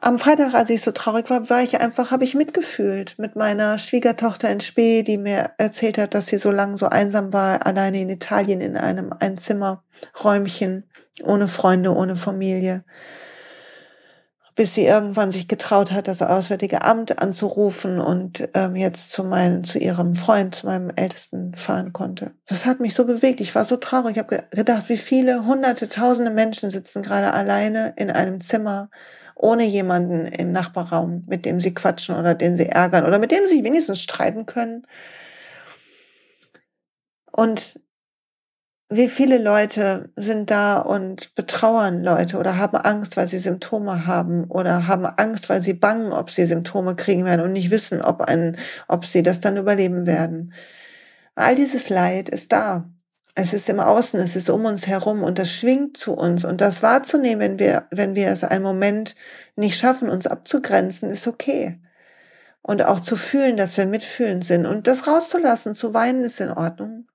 am 0.00 0.18
Freitag, 0.18 0.54
als 0.54 0.70
ich 0.70 0.80
so 0.82 0.92
traurig 0.92 1.28
war, 1.30 1.50
war 1.50 1.62
ich 1.62 1.80
einfach, 1.80 2.10
habe 2.10 2.24
ich 2.24 2.34
mitgefühlt 2.34 3.18
mit 3.18 3.36
meiner 3.36 3.78
Schwiegertochter 3.78 4.50
in 4.50 4.60
Spee, 4.60 5.02
die 5.02 5.18
mir 5.18 5.52
erzählt 5.58 5.98
hat, 5.98 6.14
dass 6.14 6.26
sie 6.26 6.38
so 6.38 6.50
lange 6.50 6.76
so 6.76 6.86
einsam 6.86 7.32
war, 7.32 7.66
alleine 7.66 8.00
in 8.00 8.08
Italien 8.08 8.60
in 8.60 8.76
einem 8.76 9.12
Einzimmerräumchen, 9.12 10.84
ohne 11.22 11.48
Freunde, 11.48 11.94
ohne 11.94 12.16
Familie. 12.16 12.84
Bis 14.60 14.74
sie 14.74 14.84
irgendwann 14.84 15.30
sich 15.30 15.48
getraut 15.48 15.90
hat, 15.90 16.06
das 16.06 16.20
Auswärtige 16.20 16.82
Amt 16.82 17.22
anzurufen 17.22 17.98
und 17.98 18.46
ähm, 18.52 18.76
jetzt 18.76 19.10
zu 19.10 19.24
meinem, 19.24 19.64
zu 19.64 19.78
ihrem 19.78 20.14
Freund, 20.14 20.54
zu 20.54 20.66
meinem 20.66 20.90
Ältesten 20.94 21.54
fahren 21.54 21.94
konnte. 21.94 22.32
Das 22.46 22.66
hat 22.66 22.78
mich 22.78 22.92
so 22.92 23.06
bewegt. 23.06 23.40
Ich 23.40 23.54
war 23.54 23.64
so 23.64 23.78
traurig. 23.78 24.16
Ich 24.16 24.18
habe 24.22 24.44
gedacht, 24.50 24.90
wie 24.90 24.98
viele 24.98 25.46
hunderte, 25.46 25.88
tausende 25.88 26.30
Menschen 26.30 26.68
sitzen 26.68 27.00
gerade 27.00 27.32
alleine 27.32 27.94
in 27.96 28.10
einem 28.10 28.42
Zimmer 28.42 28.90
ohne 29.34 29.64
jemanden 29.64 30.26
im 30.26 30.52
Nachbarraum, 30.52 31.24
mit 31.26 31.46
dem 31.46 31.58
sie 31.58 31.72
quatschen 31.72 32.14
oder 32.16 32.34
den 32.34 32.58
sie 32.58 32.66
ärgern 32.66 33.06
oder 33.06 33.18
mit 33.18 33.30
dem 33.30 33.46
sie 33.46 33.64
wenigstens 33.64 34.02
streiten 34.02 34.44
können. 34.44 34.86
Und 37.32 37.80
wie 38.92 39.08
viele 39.08 39.38
Leute 39.38 40.10
sind 40.16 40.50
da 40.50 40.78
und 40.78 41.36
betrauern 41.36 42.02
Leute 42.02 42.38
oder 42.38 42.58
haben 42.58 42.76
Angst, 42.76 43.16
weil 43.16 43.28
sie 43.28 43.38
Symptome 43.38 44.04
haben 44.04 44.44
oder 44.50 44.88
haben 44.88 45.06
Angst, 45.06 45.48
weil 45.48 45.62
sie 45.62 45.74
bangen, 45.74 46.12
ob 46.12 46.30
sie 46.30 46.44
Symptome 46.44 46.96
kriegen 46.96 47.24
werden 47.24 47.42
und 47.42 47.52
nicht 47.52 47.70
wissen, 47.70 48.02
ob, 48.02 48.22
ein, 48.22 48.56
ob 48.88 49.04
sie 49.04 49.22
das 49.22 49.38
dann 49.38 49.56
überleben 49.56 50.06
werden. 50.06 50.52
All 51.36 51.54
dieses 51.54 51.88
Leid 51.88 52.28
ist 52.28 52.50
da. 52.50 52.90
Es 53.36 53.52
ist 53.52 53.68
im 53.68 53.78
Außen, 53.78 54.18
es 54.18 54.34
ist 54.34 54.50
um 54.50 54.64
uns 54.64 54.88
herum 54.88 55.22
und 55.22 55.38
das 55.38 55.52
schwingt 55.52 55.96
zu 55.96 56.12
uns. 56.12 56.44
Und 56.44 56.60
das 56.60 56.82
wahrzunehmen, 56.82 57.40
wenn 57.40 57.58
wir, 57.60 57.86
wenn 57.92 58.16
wir 58.16 58.30
es 58.30 58.42
einen 58.42 58.64
Moment 58.64 59.14
nicht 59.54 59.78
schaffen, 59.78 60.10
uns 60.10 60.26
abzugrenzen, 60.26 61.10
ist 61.10 61.28
okay. 61.28 61.78
Und 62.60 62.84
auch 62.84 62.98
zu 62.98 63.14
fühlen, 63.14 63.56
dass 63.56 63.76
wir 63.76 63.86
mitfühlend 63.86 64.44
sind 64.44 64.66
und 64.66 64.88
das 64.88 65.06
rauszulassen, 65.06 65.74
zu 65.74 65.94
weinen 65.94 66.24
ist 66.24 66.40
in 66.40 66.50
Ordnung. 66.50 67.06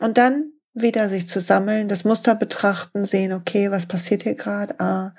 Und 0.00 0.16
dann 0.16 0.52
wieder 0.80 1.08
sich 1.08 1.28
zu 1.28 1.40
sammeln, 1.40 1.88
das 1.88 2.04
Muster 2.04 2.34
betrachten, 2.34 3.04
sehen, 3.04 3.32
okay, 3.32 3.70
was 3.70 3.86
passiert 3.86 4.22
hier 4.22 4.34
gerade? 4.34 4.78
Ah, 4.80 5.14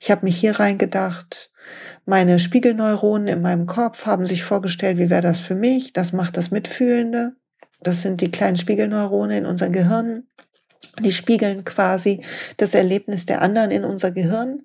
ich 0.00 0.10
habe 0.10 0.24
mich 0.24 0.38
hier 0.38 0.58
reingedacht. 0.58 1.50
Meine 2.04 2.38
Spiegelneuronen 2.38 3.28
in 3.28 3.42
meinem 3.42 3.66
Kopf 3.66 4.06
haben 4.06 4.26
sich 4.26 4.42
vorgestellt, 4.42 4.98
wie 4.98 5.10
wäre 5.10 5.22
das 5.22 5.40
für 5.40 5.54
mich? 5.54 5.92
Das 5.92 6.12
macht 6.12 6.36
das 6.36 6.50
Mitfühlende. 6.50 7.36
Das 7.80 8.02
sind 8.02 8.20
die 8.20 8.30
kleinen 8.30 8.56
Spiegelneurone 8.56 9.38
in 9.38 9.46
unserem 9.46 9.72
Gehirn. 9.72 10.24
Die 11.00 11.12
spiegeln 11.12 11.64
quasi 11.64 12.24
das 12.56 12.74
Erlebnis 12.74 13.26
der 13.26 13.40
anderen 13.40 13.70
in 13.70 13.84
unser 13.84 14.10
Gehirn, 14.10 14.62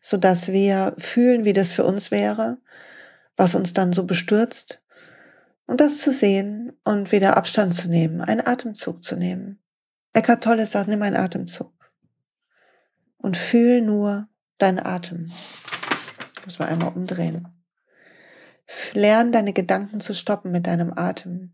so 0.00 0.16
dass 0.16 0.48
wir 0.48 0.94
fühlen, 0.98 1.44
wie 1.44 1.52
das 1.52 1.72
für 1.72 1.84
uns 1.84 2.10
wäre, 2.10 2.58
was 3.36 3.54
uns 3.54 3.72
dann 3.72 3.92
so 3.92 4.04
bestürzt. 4.04 4.80
Und 5.66 5.80
das 5.80 5.98
zu 5.98 6.12
sehen 6.12 6.72
und 6.84 7.12
wieder 7.12 7.36
Abstand 7.36 7.72
zu 7.72 7.88
nehmen, 7.88 8.20
einen 8.20 8.46
Atemzug 8.46 9.02
zu 9.02 9.16
nehmen. 9.16 9.63
Eckhart 10.14 10.44
Tolle 10.44 10.64
sagt, 10.64 10.88
nimm 10.88 11.02
einen 11.02 11.16
Atemzug. 11.16 11.72
Und 13.18 13.36
fühl 13.36 13.80
nur 13.80 14.28
deinen 14.58 14.78
Atem. 14.78 15.30
Muss 16.44 16.58
man 16.58 16.68
einmal 16.68 16.92
umdrehen. 16.92 17.48
Lern 18.92 19.32
deine 19.32 19.52
Gedanken 19.52 20.00
zu 20.00 20.14
stoppen 20.14 20.50
mit 20.50 20.66
deinem 20.66 20.92
Atem 20.96 21.52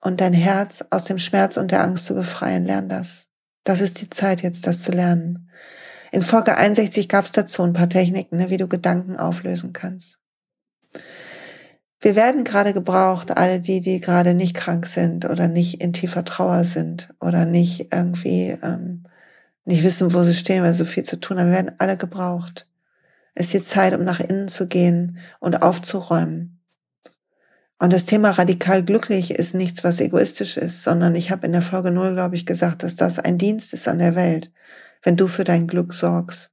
und 0.00 0.20
dein 0.20 0.32
Herz 0.32 0.84
aus 0.90 1.04
dem 1.04 1.18
Schmerz 1.18 1.56
und 1.56 1.70
der 1.70 1.82
Angst 1.82 2.06
zu 2.06 2.14
befreien. 2.14 2.64
Lern 2.64 2.88
das. 2.88 3.28
Das 3.64 3.80
ist 3.80 4.00
die 4.00 4.10
Zeit 4.10 4.42
jetzt, 4.42 4.66
das 4.66 4.82
zu 4.82 4.90
lernen. 4.90 5.50
In 6.10 6.22
Folge 6.22 6.56
61 6.56 7.08
gab 7.08 7.24
es 7.24 7.32
dazu 7.32 7.62
ein 7.62 7.72
paar 7.72 7.88
Techniken, 7.88 8.38
ne, 8.38 8.50
wie 8.50 8.56
du 8.56 8.68
Gedanken 8.68 9.16
auflösen 9.16 9.72
kannst. 9.72 10.18
Wir 12.02 12.16
werden 12.16 12.42
gerade 12.42 12.72
gebraucht, 12.72 13.36
all 13.36 13.60
die, 13.60 13.80
die 13.80 14.00
gerade 14.00 14.34
nicht 14.34 14.56
krank 14.56 14.86
sind 14.86 15.24
oder 15.24 15.46
nicht 15.46 15.80
in 15.80 15.92
tiefer 15.92 16.24
Trauer 16.24 16.64
sind 16.64 17.08
oder 17.20 17.46
nicht 17.46 17.92
irgendwie 17.92 18.58
ähm, 18.60 19.04
nicht 19.64 19.84
wissen, 19.84 20.12
wo 20.12 20.24
sie 20.24 20.34
stehen, 20.34 20.64
weil 20.64 20.72
sie 20.72 20.80
so 20.80 20.84
viel 20.84 21.04
zu 21.04 21.20
tun 21.20 21.38
haben. 21.38 21.46
Wir 21.46 21.58
werden 21.58 21.76
alle 21.78 21.96
gebraucht. 21.96 22.66
Es 23.36 23.46
ist 23.46 23.54
die 23.54 23.64
Zeit, 23.64 23.94
um 23.94 24.02
nach 24.02 24.18
innen 24.18 24.48
zu 24.48 24.66
gehen 24.66 25.18
und 25.38 25.62
aufzuräumen. 25.62 26.60
Und 27.78 27.92
das 27.92 28.04
Thema 28.04 28.30
radikal 28.30 28.84
glücklich 28.84 29.30
ist 29.30 29.54
nichts, 29.54 29.84
was 29.84 30.00
egoistisch 30.00 30.56
ist, 30.56 30.82
sondern 30.82 31.14
ich 31.14 31.30
habe 31.30 31.46
in 31.46 31.52
der 31.52 31.62
Folge 31.62 31.92
0, 31.92 32.14
glaube 32.14 32.34
ich, 32.34 32.46
gesagt, 32.46 32.82
dass 32.82 32.96
das 32.96 33.20
ein 33.20 33.38
Dienst 33.38 33.72
ist 33.74 33.86
an 33.86 34.00
der 34.00 34.16
Welt, 34.16 34.50
wenn 35.04 35.16
du 35.16 35.28
für 35.28 35.44
dein 35.44 35.68
Glück 35.68 35.94
sorgst. 35.94 36.50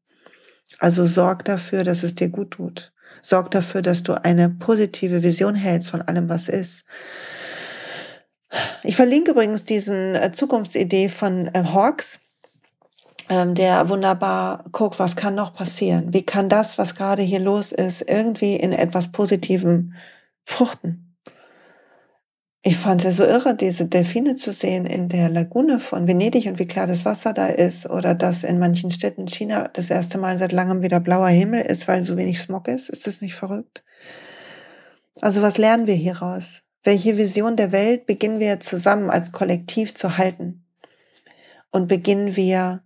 Also 0.78 1.08
sorg 1.08 1.44
dafür, 1.46 1.84
dass 1.84 2.04
es 2.04 2.14
dir 2.14 2.30
gut 2.30 2.52
tut. 2.52 2.94
Sorg 3.22 3.52
dafür, 3.52 3.82
dass 3.82 4.04
du 4.04 4.14
eine 4.24 4.50
positive 4.50 5.24
Vision 5.24 5.56
hältst 5.56 5.90
von 5.90 6.02
allem, 6.02 6.30
was 6.30 6.48
ist. 6.48 6.86
Ich 8.84 8.96
verlinke 8.96 9.32
übrigens 9.32 9.64
diesen 9.64 10.16
äh, 10.16 10.32
Zukunftsidee 10.32 11.10
von 11.10 11.48
äh, 11.54 11.64
Hawks, 11.66 12.20
ähm, 13.30 13.54
der 13.54 13.90
wunderbar 13.90 14.64
guckt, 14.72 14.98
was 14.98 15.16
kann 15.16 15.36
noch 15.36 15.54
passieren? 15.54 16.14
Wie 16.14 16.24
kann 16.24 16.50
das, 16.50 16.78
was 16.78 16.96
gerade 16.96 17.22
hier 17.22 17.40
los 17.40 17.72
ist, 17.72 18.02
irgendwie 18.02 18.56
in 18.56 18.72
etwas 18.72 19.12
Positivem 19.12 19.94
fruchten? 20.46 21.09
Ich 22.62 22.76
fand 22.76 23.06
es 23.06 23.18
ja 23.18 23.26
so 23.26 23.32
irre, 23.32 23.56
diese 23.56 23.86
Delfine 23.86 24.36
zu 24.36 24.52
sehen 24.52 24.86
in 24.86 25.08
der 25.08 25.30
Lagune 25.30 25.80
von 25.80 26.10
Venedig 26.10 26.46
und 26.48 26.60
wie 26.60 26.68
klar 26.68 26.88
das 26.88 27.06
Wasser 27.06 27.32
da 27.32 27.48
ist 27.48 27.90
oder 27.90 28.16
dass 28.16 28.44
in 28.44 28.60
manchen 28.60 28.92
Städten 28.92 29.28
China 29.28 29.70
das 29.70 29.90
erste 29.90 30.18
Mal 30.18 30.38
seit 30.38 30.52
langem 30.52 30.84
wieder 30.84 31.00
blauer 31.00 31.30
Himmel 31.30 31.62
ist, 31.62 31.88
weil 31.88 32.04
so 32.04 32.18
wenig 32.18 32.40
Smog 32.40 32.68
ist. 32.68 32.90
Ist 32.90 33.08
das 33.08 33.22
nicht 33.22 33.36
verrückt? 33.36 33.86
Also 35.22 35.42
was 35.42 35.58
lernen 35.58 35.88
wir 35.88 35.96
hieraus? 35.96 36.64
Welche 36.84 37.18
Vision 37.18 37.56
der 37.56 37.72
Welt 37.72 38.06
beginnen 38.06 38.42
wir 38.42 38.60
zusammen 38.60 39.10
als 39.10 39.32
Kollektiv 39.32 39.96
zu 39.96 40.18
halten? 40.18 40.66
Und 41.72 41.88
beginnen 41.88 42.36
wir 42.36 42.84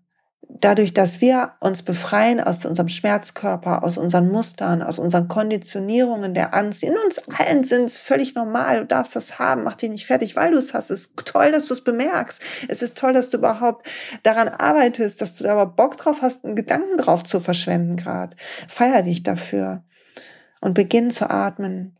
dadurch, 0.59 0.93
dass 0.93 1.21
wir 1.21 1.53
uns 1.59 1.81
befreien 1.81 2.39
aus 2.39 2.65
unserem 2.65 2.89
Schmerzkörper, 2.89 3.83
aus 3.83 3.97
unseren 3.97 4.29
Mustern, 4.29 4.81
aus 4.81 4.99
unseren 4.99 5.27
Konditionierungen 5.27 6.33
der 6.33 6.53
Angst, 6.53 6.83
in 6.83 6.95
uns 7.05 7.19
allen 7.39 7.63
sind 7.63 7.85
es 7.85 7.97
völlig 7.97 8.35
normal, 8.35 8.81
du 8.81 8.85
darfst 8.85 9.15
das 9.15 9.39
haben, 9.39 9.63
mach 9.63 9.75
dich 9.75 9.89
nicht 9.89 10.05
fertig, 10.05 10.35
weil 10.35 10.51
du 10.51 10.57
es 10.57 10.73
hast. 10.73 10.89
Es 10.89 11.01
ist 11.01 11.17
toll, 11.25 11.51
dass 11.51 11.67
du 11.67 11.73
es 11.73 11.83
bemerkst. 11.83 12.41
Es 12.67 12.81
ist 12.81 12.97
toll, 12.97 13.13
dass 13.13 13.29
du 13.29 13.37
überhaupt 13.37 13.87
daran 14.23 14.49
arbeitest, 14.49 15.21
dass 15.21 15.35
du 15.35 15.43
da 15.43 15.53
aber 15.53 15.65
Bock 15.65 15.97
drauf 15.97 16.21
hast, 16.21 16.45
einen 16.45 16.55
Gedanken 16.55 16.97
drauf 16.97 17.23
zu 17.23 17.39
verschwenden 17.39 17.95
gerade. 17.95 18.35
Feier 18.67 19.01
dich 19.01 19.23
dafür 19.23 19.83
und 20.61 20.73
beginn 20.73 21.09
zu 21.09 21.29
atmen 21.29 21.97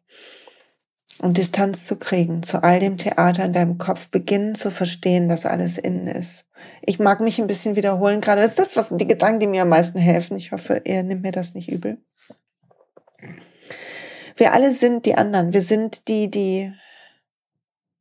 und 1.20 1.38
Distanz 1.38 1.86
zu 1.86 1.98
kriegen 1.98 2.44
zu 2.44 2.64
all 2.64 2.80
dem 2.80 2.98
Theater 2.98 3.46
in 3.46 3.54
deinem 3.54 3.78
Kopf, 3.78 4.10
beginnen 4.10 4.56
zu 4.56 4.72
verstehen, 4.72 5.30
dass 5.30 5.46
alles 5.46 5.78
innen 5.78 6.08
ist 6.08 6.46
ich 6.86 7.00
mag 7.00 7.20
mich 7.22 7.40
ein 7.40 7.48
bisschen 7.48 7.76
wiederholen 7.76 8.22
gerade. 8.22 8.42
Das 8.42 8.52
ist 8.52 8.60
das, 8.60 8.76
was 8.76 8.90
die 8.92 9.08
Gedanken, 9.08 9.40
die 9.40 9.48
mir 9.48 9.62
am 9.62 9.70
meisten 9.70 10.00
helfen. 10.00 10.36
Ich 10.36 10.52
hoffe, 10.52 10.82
ihr 10.86 11.04
nimmt 11.04 11.22
mir 11.22 11.32
das 11.32 11.54
nicht 11.54 11.72
übel. 11.72 11.98
Wir 14.36 14.54
alle 14.54 14.74
sind 14.74 15.06
die 15.06 15.16
anderen. 15.16 15.54
Wir 15.54 15.62
sind 15.62 16.08
die, 16.08 16.30
die 16.30 16.74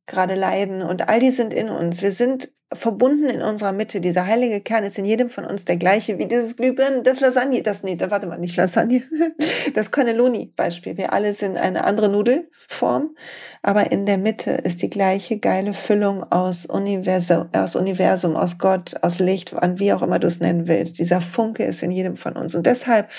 gerade 0.05 0.35
leiden 0.35 0.81
und 0.81 1.07
all 1.07 1.19
die 1.19 1.31
sind 1.31 1.53
in 1.53 1.69
uns. 1.69 2.01
Wir 2.01 2.11
sind 2.11 2.51
verbunden 2.75 3.29
in 3.29 3.41
unserer 3.41 3.71
Mitte. 3.71 4.01
Dieser 4.01 4.25
heilige 4.25 4.61
Kern 4.61 4.83
ist 4.83 4.97
in 4.97 5.05
jedem 5.05 5.29
von 5.29 5.45
uns 5.45 5.65
der 5.65 5.77
gleiche 5.77 6.17
wie 6.17 6.25
dieses 6.25 6.55
Glühbirnen, 6.55 7.03
das 7.03 7.19
Lasagne, 7.19 7.61
das, 7.63 7.83
nee, 7.83 7.97
warte 7.99 8.27
mal, 8.27 8.37
nicht 8.37 8.55
Lasagne, 8.55 9.03
das 9.73 9.91
Cannelloni-Beispiel. 9.91 10.97
Wir 10.97 11.13
alle 11.13 11.33
sind 11.33 11.57
eine 11.57 11.83
andere 11.83 12.09
Nudelform, 12.09 13.15
aber 13.61 13.91
in 13.91 14.05
der 14.05 14.17
Mitte 14.17 14.51
ist 14.51 14.81
die 14.81 14.89
gleiche 14.89 15.37
geile 15.37 15.73
Füllung 15.73 16.23
aus 16.31 16.65
Universum, 16.65 17.49
aus 17.53 17.75
Universum, 17.75 18.35
aus 18.35 18.57
Gott, 18.57 18.95
aus 19.01 19.19
Licht, 19.19 19.53
an 19.53 19.79
wie 19.79 19.93
auch 19.93 20.01
immer 20.01 20.19
du 20.19 20.27
es 20.27 20.39
nennen 20.39 20.67
willst. 20.67 20.99
Dieser 20.99 21.21
Funke 21.21 21.63
ist 21.63 21.83
in 21.83 21.91
jedem 21.91 22.15
von 22.15 22.35
uns. 22.35 22.55
Und 22.55 22.65
deshalb 22.65 23.09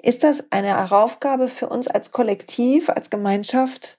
ist 0.00 0.22
das 0.22 0.44
eine 0.50 0.90
Aufgabe 0.90 1.48
für 1.48 1.68
uns 1.68 1.88
als 1.88 2.12
Kollektiv, 2.12 2.88
als 2.88 3.10
Gemeinschaft, 3.10 3.97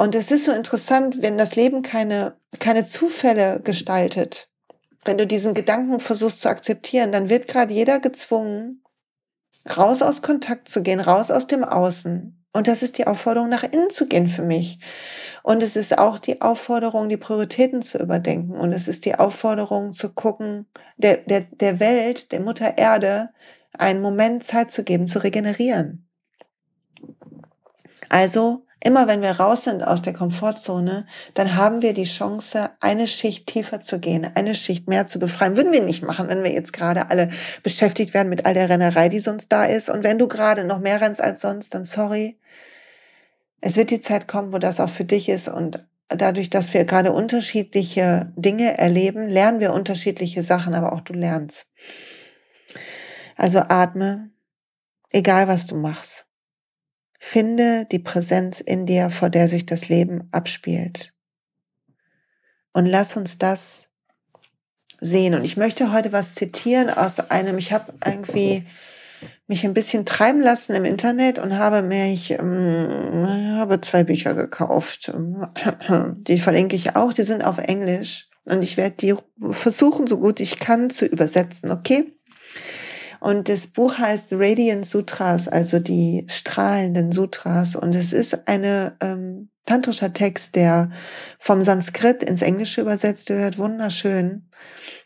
und 0.00 0.14
es 0.14 0.30
ist 0.30 0.46
so 0.46 0.52
interessant, 0.52 1.20
wenn 1.20 1.36
das 1.36 1.56
Leben 1.56 1.82
keine, 1.82 2.34
keine 2.58 2.86
Zufälle 2.86 3.60
gestaltet. 3.62 4.48
Wenn 5.04 5.18
du 5.18 5.26
diesen 5.26 5.52
Gedanken 5.52 6.00
versuchst 6.00 6.40
zu 6.40 6.48
akzeptieren, 6.48 7.12
dann 7.12 7.28
wird 7.28 7.48
gerade 7.48 7.74
jeder 7.74 8.00
gezwungen, 8.00 8.82
raus 9.76 10.00
aus 10.00 10.22
Kontakt 10.22 10.70
zu 10.70 10.82
gehen, 10.82 11.00
raus 11.00 11.30
aus 11.30 11.48
dem 11.48 11.64
Außen. 11.64 12.42
Und 12.54 12.66
das 12.66 12.82
ist 12.82 12.96
die 12.96 13.06
Aufforderung, 13.06 13.50
nach 13.50 13.62
innen 13.62 13.90
zu 13.90 14.06
gehen 14.08 14.26
für 14.26 14.40
mich. 14.40 14.78
Und 15.42 15.62
es 15.62 15.76
ist 15.76 15.98
auch 15.98 16.18
die 16.18 16.40
Aufforderung, 16.40 17.10
die 17.10 17.18
Prioritäten 17.18 17.82
zu 17.82 17.98
überdenken. 17.98 18.54
Und 18.56 18.72
es 18.72 18.88
ist 18.88 19.04
die 19.04 19.16
Aufforderung 19.16 19.92
zu 19.92 20.08
gucken, 20.14 20.66
der, 20.96 21.18
der, 21.18 21.42
der 21.42 21.78
Welt, 21.78 22.32
der 22.32 22.40
Mutter 22.40 22.78
Erde, 22.78 23.28
einen 23.74 24.00
Moment 24.00 24.44
Zeit 24.44 24.70
zu 24.70 24.82
geben, 24.82 25.06
zu 25.06 25.22
regenerieren. 25.22 26.08
Also 28.08 28.64
Immer 28.82 29.06
wenn 29.06 29.20
wir 29.20 29.32
raus 29.32 29.64
sind 29.64 29.82
aus 29.82 30.00
der 30.00 30.14
Komfortzone, 30.14 31.06
dann 31.34 31.54
haben 31.54 31.82
wir 31.82 31.92
die 31.92 32.04
Chance, 32.04 32.70
eine 32.80 33.06
Schicht 33.06 33.46
tiefer 33.46 33.82
zu 33.82 33.98
gehen, 33.98 34.26
eine 34.34 34.54
Schicht 34.54 34.88
mehr 34.88 35.04
zu 35.04 35.18
befreien. 35.18 35.56
Würden 35.56 35.72
wir 35.72 35.82
nicht 35.82 36.02
machen, 36.02 36.28
wenn 36.28 36.42
wir 36.42 36.52
jetzt 36.52 36.72
gerade 36.72 37.10
alle 37.10 37.28
beschäftigt 37.62 38.14
werden 38.14 38.30
mit 38.30 38.46
all 38.46 38.54
der 38.54 38.70
Rennerei, 38.70 39.10
die 39.10 39.18
sonst 39.18 39.52
da 39.52 39.66
ist. 39.66 39.90
Und 39.90 40.02
wenn 40.02 40.18
du 40.18 40.28
gerade 40.28 40.64
noch 40.64 40.78
mehr 40.78 41.00
rennst 41.00 41.20
als 41.20 41.42
sonst, 41.42 41.74
dann 41.74 41.84
sorry. 41.84 42.38
Es 43.60 43.76
wird 43.76 43.90
die 43.90 44.00
Zeit 44.00 44.26
kommen, 44.26 44.54
wo 44.54 44.58
das 44.58 44.80
auch 44.80 44.88
für 44.88 45.04
dich 45.04 45.28
ist 45.28 45.48
und 45.48 45.84
dadurch, 46.08 46.48
dass 46.48 46.72
wir 46.72 46.86
gerade 46.86 47.12
unterschiedliche 47.12 48.32
Dinge 48.34 48.78
erleben, 48.78 49.28
lernen 49.28 49.60
wir 49.60 49.74
unterschiedliche 49.74 50.42
Sachen, 50.42 50.74
aber 50.74 50.94
auch 50.94 51.02
du 51.02 51.12
lernst. 51.12 51.66
Also 53.36 53.58
atme, 53.58 54.30
egal 55.10 55.48
was 55.48 55.66
du 55.66 55.76
machst. 55.76 56.26
Finde 57.22 57.84
die 57.84 57.98
Präsenz 57.98 58.60
in 58.60 58.86
dir, 58.86 59.10
vor 59.10 59.28
der 59.28 59.48
sich 59.48 59.66
das 59.66 59.90
Leben 59.90 60.28
abspielt. 60.32 61.12
Und 62.72 62.86
lass 62.86 63.14
uns 63.14 63.36
das 63.36 63.90
sehen. 65.00 65.34
Und 65.34 65.44
ich 65.44 65.58
möchte 65.58 65.92
heute 65.92 66.12
was 66.12 66.34
zitieren 66.34 66.88
aus 66.88 67.20
einem, 67.30 67.58
ich 67.58 67.72
habe 67.72 67.92
irgendwie 68.04 68.64
mich 69.46 69.64
ein 69.64 69.74
bisschen 69.74 70.06
treiben 70.06 70.40
lassen 70.40 70.74
im 70.74 70.86
Internet 70.86 71.38
und 71.38 71.58
habe 71.58 71.82
mich, 71.82 72.30
ähm, 72.30 73.26
habe 73.58 73.82
zwei 73.82 74.02
Bücher 74.02 74.34
gekauft. 74.34 75.12
Die 76.26 76.38
verlinke 76.38 76.74
ich 76.74 76.96
auch, 76.96 77.12
die 77.12 77.24
sind 77.24 77.44
auf 77.44 77.58
Englisch. 77.58 78.28
Und 78.46 78.62
ich 78.62 78.78
werde 78.78 78.96
die 78.96 79.14
versuchen, 79.52 80.06
so 80.06 80.18
gut 80.18 80.40
ich 80.40 80.58
kann, 80.58 80.88
zu 80.88 81.04
übersetzen, 81.04 81.70
okay? 81.70 82.14
Und 83.20 83.48
das 83.48 83.66
Buch 83.66 83.98
heißt 83.98 84.32
Radiant 84.32 84.86
Sutras, 84.86 85.46
also 85.46 85.78
die 85.78 86.26
strahlenden 86.28 87.12
Sutras. 87.12 87.76
Und 87.76 87.94
es 87.94 88.12
ist 88.12 88.48
eine 88.48 88.96
ähm, 89.02 89.50
tantrischer 89.66 90.12
Text, 90.12 90.56
der 90.56 90.90
vom 91.38 91.62
Sanskrit 91.62 92.22
ins 92.22 92.42
Englische 92.42 92.80
übersetzt 92.80 93.28
wird. 93.28 93.58
Wunderschön. 93.58 94.48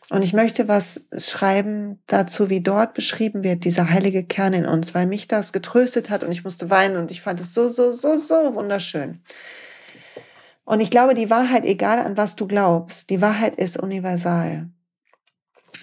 Und 0.09 0.23
ich 0.23 0.33
möchte 0.33 0.67
was 0.67 1.01
schreiben 1.17 2.01
dazu, 2.07 2.49
wie 2.49 2.61
dort 2.61 2.93
beschrieben 2.93 3.43
wird, 3.43 3.65
dieser 3.65 3.89
heilige 3.89 4.23
Kern 4.23 4.53
in 4.53 4.65
uns, 4.65 4.93
weil 4.93 5.07
mich 5.07 5.27
das 5.27 5.51
getröstet 5.51 6.09
hat 6.09 6.23
und 6.23 6.31
ich 6.31 6.43
musste 6.43 6.69
weinen 6.69 6.95
und 6.97 7.11
ich 7.11 7.21
fand 7.21 7.39
es 7.39 7.53
so, 7.53 7.69
so, 7.69 7.91
so, 7.91 8.19
so 8.19 8.55
wunderschön. 8.55 9.21
Und 10.63 10.79
ich 10.79 10.89
glaube, 10.89 11.15
die 11.15 11.29
Wahrheit, 11.29 11.65
egal 11.65 11.99
an 11.99 12.17
was 12.17 12.35
du 12.35 12.47
glaubst, 12.47 13.09
die 13.09 13.21
Wahrheit 13.21 13.55
ist 13.55 13.81
universal. 13.81 14.69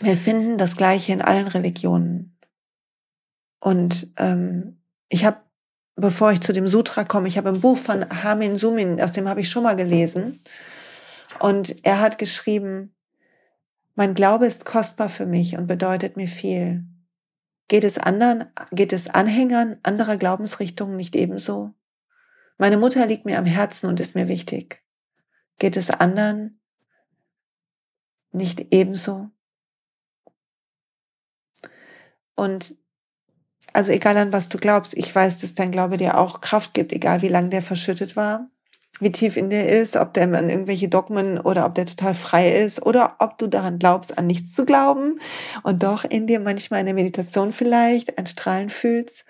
Wir 0.01 0.17
finden 0.17 0.59
das 0.59 0.77
Gleiche 0.77 1.13
in 1.13 1.23
allen 1.23 1.49
Religionen. 1.49 2.37
Und 3.61 4.13
ähm, 4.17 4.81
ich 5.09 5.25
habe, 5.25 5.39
bevor 5.95 6.33
ich 6.33 6.41
zu 6.41 6.53
dem 6.53 6.67
Sutra 6.67 7.05
komme, 7.05 7.29
ich 7.29 7.39
habe 7.39 7.51
ein 7.51 7.61
Buch 7.61 7.77
von 7.77 8.05
Hamin 8.23 8.57
Sumin, 8.57 9.01
aus 9.01 9.13
dem 9.13 9.29
habe 9.29 9.41
ich 9.41 9.51
schon 9.51 9.63
mal 9.63 9.77
gelesen. 9.77 10.41
Und 11.39 11.85
er 11.85 12.01
hat 12.01 12.19
geschrieben, 12.19 12.95
mein 13.95 14.15
Glaube 14.15 14.47
ist 14.47 14.65
kostbar 14.65 15.09
für 15.09 15.27
mich 15.27 15.57
und 15.57 15.67
bedeutet 15.67 16.17
mir 16.17 16.29
viel. 16.29 16.85
Geht 17.69 17.85
es 17.85 17.99
anderen, 17.99 18.47
geht 18.73 18.93
es 18.93 19.09
Anhängern 19.09 19.79
anderer 19.83 20.17
Glaubensrichtungen 20.17 20.97
nicht 20.97 21.15
ebenso? 21.15 21.75
Meine 22.59 22.77
Mutter 22.77 23.07
liegt 23.07 23.25
mir 23.25 23.39
am 23.39 23.45
Herzen 23.45 23.89
und 23.89 24.01
ist 24.01 24.15
mir 24.15 24.29
wichtig. 24.29 24.83
Geht 25.59 25.77
es 25.77 25.91
anderen 25.91 26.61
nicht 28.33 28.67
ebenso? 28.73 29.31
Und 32.43 32.75
also 33.73 33.93
egal 33.93 34.17
an 34.17 34.33
was 34.33 34.49
du 34.49 34.59
glaubst, 34.59 34.99
ich 34.99 35.15
weiß, 35.15 35.41
dass 35.41 35.55
dein 35.55 35.71
Glaube 35.71 35.97
dir 35.97 36.19
auch 36.19 36.41
Kraft 36.41 36.75
gibt, 36.75 36.93
egal 36.93 37.23
wie 37.23 37.29
lang 37.29 37.51
der 37.51 37.63
verschüttet 37.63 38.17
war, 38.17 38.51
wie 38.99 39.13
tief 39.13 39.37
in 39.37 39.49
dir 39.49 39.69
ist, 39.69 39.95
ob 39.95 40.13
der 40.13 40.25
an 40.25 40.51
irgendwelche 40.51 40.89
Dogmen 40.89 41.39
oder 41.39 41.65
ob 41.65 41.77
der 41.77 41.87
total 41.87 42.15
frei 42.15 42.51
ist 42.51 42.85
oder 42.85 43.15
ob 43.21 43.39
du 43.39 43.47
daran 43.47 43.79
glaubst, 43.79 44.19
an 44.19 44.27
nichts 44.27 44.55
zu 44.55 44.67
glauben 44.67 45.21
und 45.63 45.85
doch 45.85 46.05
in 46.05 46.27
dir 46.27 46.41
manchmal 46.41 46.81
eine 46.81 46.95
Meditation 46.95 47.53
vielleicht 47.53 48.19
ein 48.19 48.27
Strahlen 48.27 48.71
fühlst. 48.71 49.25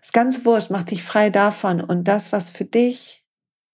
ist 0.00 0.12
ganz 0.12 0.44
wurscht, 0.44 0.70
mach 0.70 0.84
dich 0.84 1.02
frei 1.02 1.30
davon 1.30 1.80
und 1.80 2.04
das, 2.04 2.30
was 2.30 2.48
für 2.50 2.64
dich 2.64 3.25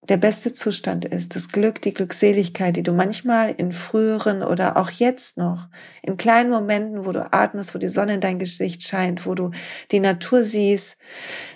der 0.09 0.17
beste 0.17 0.53
Zustand 0.53 1.05
ist, 1.05 1.37
das 1.37 1.49
Glück, 1.49 1.81
die 1.81 1.95
Glückseligkeit, 1.95 2.77
die 2.77 2.83
du 2.83 2.93
manchmal 2.93 3.53
in 3.53 3.71
früheren 3.71 4.43
oder 4.43 4.77
auch 4.77 4.91
jetzt 4.91 5.37
noch, 5.37 5.69
in 6.03 6.17
kleinen 6.17 6.51
Momenten, 6.51 7.07
wo 7.07 7.13
du 7.13 7.33
atmest, 7.33 7.75
wo 7.75 7.79
die 7.79 7.89
Sonne 7.89 8.15
in 8.15 8.21
dein 8.21 8.41
Gesicht 8.41 8.83
scheint, 8.83 9.27
wo 9.27 9.35
du 9.35 9.53
die 9.93 10.01
Natur 10.01 10.45
siehst, 10.45 10.97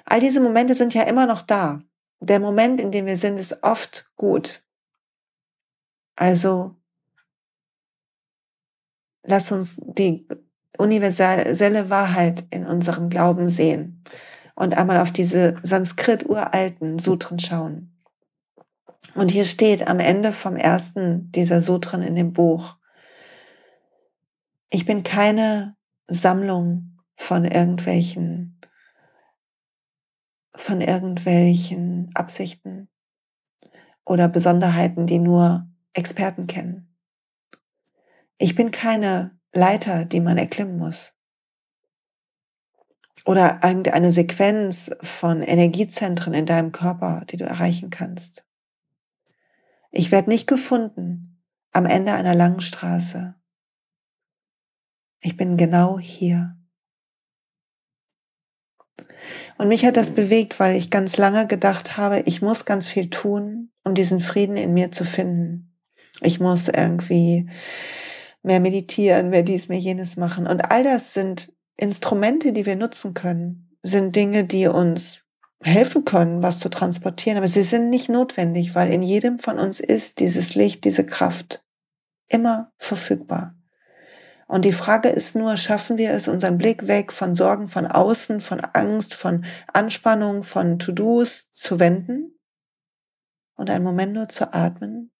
all 0.04 0.20
diese 0.20 0.40
Momente 0.40 0.76
sind 0.76 0.94
ja 0.94 1.02
immer 1.02 1.26
noch 1.26 1.42
da. 1.42 1.82
Der 2.20 2.38
Moment, 2.38 2.80
in 2.80 2.92
dem 2.92 3.06
wir 3.06 3.16
sind, 3.16 3.38
ist 3.38 3.64
oft 3.64 4.08
gut. 4.14 4.62
Also 6.14 6.76
lass 9.24 9.50
uns 9.50 9.76
die 9.82 10.28
universelle 10.78 11.90
Wahrheit 11.90 12.44
in 12.50 12.64
unserem 12.64 13.10
Glauben 13.10 13.50
sehen 13.50 14.04
und 14.54 14.78
einmal 14.78 15.00
auf 15.00 15.10
diese 15.10 15.56
Sanskrit-uralten 15.62 16.98
Sutren 16.98 17.38
schauen. 17.40 17.95
Und 19.14 19.30
hier 19.30 19.44
steht 19.44 19.86
am 19.86 19.98
Ende 19.98 20.32
vom 20.32 20.56
ersten 20.56 21.30
dieser 21.32 21.62
Sutren 21.62 22.02
in 22.02 22.16
dem 22.16 22.32
Buch, 22.32 22.76
ich 24.68 24.84
bin 24.84 25.02
keine 25.02 25.76
Sammlung 26.06 26.98
von 27.14 27.44
irgendwelchen, 27.44 28.60
von 30.54 30.80
irgendwelchen 30.80 32.10
Absichten 32.14 32.88
oder 34.04 34.28
Besonderheiten, 34.28 35.06
die 35.06 35.18
nur 35.18 35.68
Experten 35.92 36.46
kennen. 36.46 36.94
Ich 38.38 38.54
bin 38.54 38.70
keine 38.70 39.38
Leiter, 39.52 40.04
die 40.04 40.20
man 40.20 40.36
erklimmen 40.36 40.76
muss. 40.76 41.12
Oder 43.24 43.60
irgendeine 43.64 44.12
Sequenz 44.12 44.90
von 45.00 45.42
Energiezentren 45.42 46.34
in 46.34 46.46
deinem 46.46 46.70
Körper, 46.70 47.24
die 47.28 47.36
du 47.36 47.44
erreichen 47.44 47.90
kannst. 47.90 48.45
Ich 49.90 50.10
werde 50.10 50.30
nicht 50.30 50.46
gefunden 50.46 51.42
am 51.72 51.86
Ende 51.86 52.12
einer 52.12 52.34
langen 52.34 52.60
Straße. 52.60 53.34
Ich 55.20 55.36
bin 55.36 55.56
genau 55.56 55.98
hier. 55.98 56.56
Und 59.58 59.68
mich 59.68 59.84
hat 59.84 59.96
das 59.96 60.10
bewegt, 60.10 60.60
weil 60.60 60.76
ich 60.76 60.90
ganz 60.90 61.16
lange 61.16 61.46
gedacht 61.46 61.96
habe, 61.96 62.20
ich 62.26 62.42
muss 62.42 62.64
ganz 62.64 62.86
viel 62.86 63.10
tun, 63.10 63.72
um 63.84 63.94
diesen 63.94 64.20
Frieden 64.20 64.56
in 64.56 64.74
mir 64.74 64.92
zu 64.92 65.04
finden. 65.04 65.76
Ich 66.20 66.40
muss 66.40 66.68
irgendwie 66.68 67.48
mehr 68.42 68.60
meditieren, 68.60 69.30
mehr 69.30 69.42
dies, 69.42 69.68
mehr 69.68 69.78
jenes 69.78 70.16
machen. 70.16 70.46
Und 70.46 70.60
all 70.70 70.84
das 70.84 71.14
sind 71.14 71.52
Instrumente, 71.76 72.52
die 72.52 72.64
wir 72.64 72.76
nutzen 72.76 73.14
können, 73.14 73.76
sind 73.82 74.14
Dinge, 74.16 74.44
die 74.44 74.66
uns 74.66 75.22
helfen 75.62 76.04
können, 76.04 76.42
was 76.42 76.60
zu 76.60 76.68
transportieren, 76.68 77.38
aber 77.38 77.48
sie 77.48 77.62
sind 77.62 77.90
nicht 77.90 78.08
notwendig, 78.08 78.74
weil 78.74 78.92
in 78.92 79.02
jedem 79.02 79.38
von 79.38 79.58
uns 79.58 79.80
ist 79.80 80.20
dieses 80.20 80.54
Licht, 80.54 80.84
diese 80.84 81.06
Kraft 81.06 81.64
immer 82.28 82.72
verfügbar. 82.78 83.54
Und 84.48 84.64
die 84.64 84.72
Frage 84.72 85.08
ist 85.08 85.34
nur, 85.34 85.56
schaffen 85.56 85.96
wir 85.96 86.12
es, 86.12 86.28
unseren 86.28 86.56
Blick 86.56 86.86
weg 86.86 87.12
von 87.12 87.34
Sorgen 87.34 87.66
von 87.66 87.86
außen, 87.86 88.40
von 88.40 88.60
Angst, 88.60 89.14
von 89.14 89.44
Anspannung, 89.72 90.44
von 90.44 90.78
To-Dos 90.78 91.50
zu 91.50 91.80
wenden 91.80 92.38
und 93.56 93.70
einen 93.70 93.84
Moment 93.84 94.12
nur 94.12 94.28
zu 94.28 94.54
atmen 94.54 95.10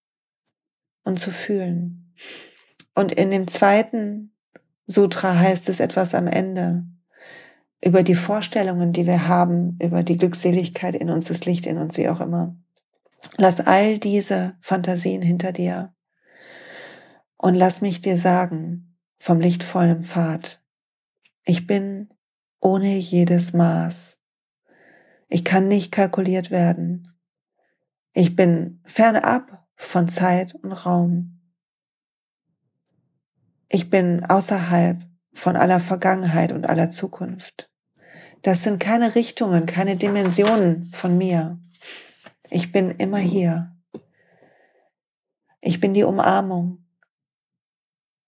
und 1.03 1.19
zu 1.19 1.31
fühlen. 1.31 2.13
Und 2.95 3.11
in 3.11 3.29
dem 3.31 3.47
zweiten 3.47 4.33
Sutra 4.85 5.37
heißt 5.37 5.67
es 5.67 5.81
etwas 5.81 6.13
am 6.13 6.27
Ende 6.27 6.85
über 7.83 8.03
die 8.03 8.15
Vorstellungen, 8.15 8.91
die 8.91 9.05
wir 9.05 9.27
haben, 9.27 9.77
über 9.81 10.03
die 10.03 10.17
Glückseligkeit 10.17 10.95
in 10.95 11.09
uns, 11.09 11.25
das 11.25 11.45
Licht 11.45 11.65
in 11.65 11.77
uns, 11.77 11.97
wie 11.97 12.09
auch 12.09 12.21
immer. 12.21 12.55
Lass 13.37 13.59
all 13.59 13.99
diese 13.99 14.55
Fantasien 14.59 15.21
hinter 15.21 15.51
dir 15.51 15.93
und 17.37 17.55
lass 17.55 17.81
mich 17.81 18.01
dir 18.01 18.17
sagen, 18.17 18.97
vom 19.19 19.39
lichtvollen 19.39 20.03
Pfad, 20.03 20.61
ich 21.43 21.67
bin 21.67 22.09
ohne 22.59 22.97
jedes 22.97 23.53
Maß. 23.53 24.17
Ich 25.29 25.43
kann 25.43 25.67
nicht 25.67 25.91
kalkuliert 25.91 26.51
werden. 26.51 27.13
Ich 28.13 28.35
bin 28.35 28.81
fernab 28.85 29.67
von 29.75 30.09
Zeit 30.09 30.55
und 30.55 30.71
Raum. 30.71 31.39
Ich 33.69 33.89
bin 33.89 34.25
außerhalb 34.25 35.03
von 35.37 35.55
aller 35.55 35.79
Vergangenheit 35.79 36.51
und 36.51 36.67
aller 36.67 36.89
Zukunft. 36.89 37.69
Das 38.41 38.63
sind 38.63 38.79
keine 38.79 39.13
Richtungen, 39.13 39.67
keine 39.67 39.95
Dimensionen 39.95 40.91
von 40.91 41.15
mir. 41.15 41.59
Ich 42.49 42.71
bin 42.71 42.89
immer 42.89 43.19
hier. 43.19 43.75
Ich 45.61 45.79
bin 45.79 45.93
die 45.93 46.03
Umarmung 46.03 46.83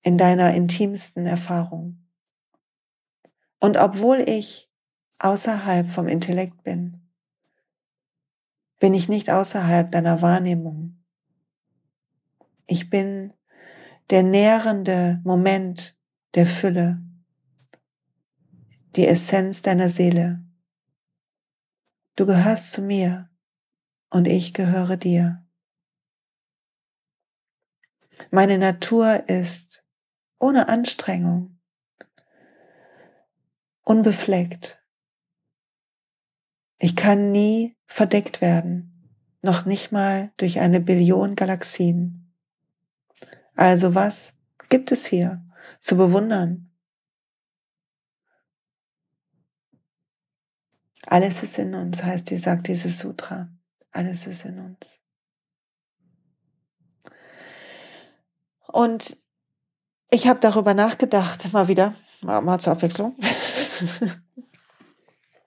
in 0.03 0.19
deiner 0.19 0.53
intimsten 0.53 1.25
Erfahrung. 1.25 2.05
Und 3.59 3.77
obwohl 3.77 4.19
ich 4.29 4.71
außerhalb 5.17 5.89
vom 5.89 6.07
Intellekt 6.07 6.61
bin, 6.61 7.09
bin 8.79 8.93
ich 8.93 9.09
nicht 9.09 9.31
außerhalb 9.31 9.91
deiner 9.91 10.21
Wahrnehmung. 10.21 11.03
Ich 12.67 12.91
bin 12.91 13.33
der 14.11 14.21
nährende 14.21 15.21
Moment 15.23 15.98
der 16.35 16.45
Fülle, 16.45 17.01
die 18.95 19.07
Essenz 19.07 19.61
deiner 19.61 19.89
Seele. 19.89 20.43
Du 22.15 22.25
gehörst 22.25 22.71
zu 22.71 22.81
mir 22.81 23.29
und 24.09 24.27
ich 24.27 24.53
gehöre 24.53 24.97
dir. 24.97 25.45
Meine 28.31 28.57
Natur 28.57 29.27
ist 29.27 29.83
ohne 30.37 30.67
Anstrengung, 30.69 31.59
unbefleckt. 33.83 34.83
Ich 36.77 36.95
kann 36.95 37.31
nie 37.31 37.75
verdeckt 37.87 38.39
werden, 38.41 39.09
noch 39.41 39.65
nicht 39.65 39.91
mal 39.91 40.31
durch 40.37 40.59
eine 40.59 40.79
Billion 40.79 41.35
Galaxien. 41.35 42.33
Also 43.55 43.95
was 43.95 44.33
gibt 44.69 44.91
es 44.91 45.05
hier? 45.05 45.43
Zu 45.79 45.97
bewundern. 45.97 46.71
Alles 51.05 51.41
ist 51.41 51.57
in 51.57 51.73
uns, 51.73 52.03
heißt 52.03 52.29
die, 52.29 52.37
sagt 52.37 52.67
dieses 52.67 52.99
Sutra. 52.99 53.49
Alles 53.91 54.27
ist 54.27 54.45
in 54.45 54.59
uns. 54.59 54.99
Und 58.67 59.17
ich 60.11 60.27
habe 60.27 60.39
darüber 60.39 60.73
nachgedacht, 60.73 61.51
mal 61.51 61.67
wieder, 61.67 61.95
mal, 62.21 62.59
zur 62.59 62.73
Abwechslung. 62.73 63.15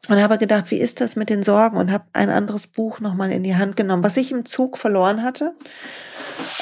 und 0.09 0.21
habe 0.21 0.39
gedacht, 0.39 0.71
wie 0.71 0.79
ist 0.79 1.01
das 1.01 1.15
mit 1.15 1.31
den 1.31 1.45
Sorgen 1.45 1.77
und 1.77 1.93
habe 1.93 2.07
ein 2.13 2.31
anderes 2.31 2.67
Buch 2.67 2.99
nochmal 2.99 3.31
in 3.31 3.45
die 3.45 3.55
Hand 3.55 3.77
genommen, 3.77 4.03
was 4.03 4.17
ich 4.17 4.33
im 4.33 4.45
Zug 4.45 4.77
verloren 4.77 5.23
hatte. 5.23 5.55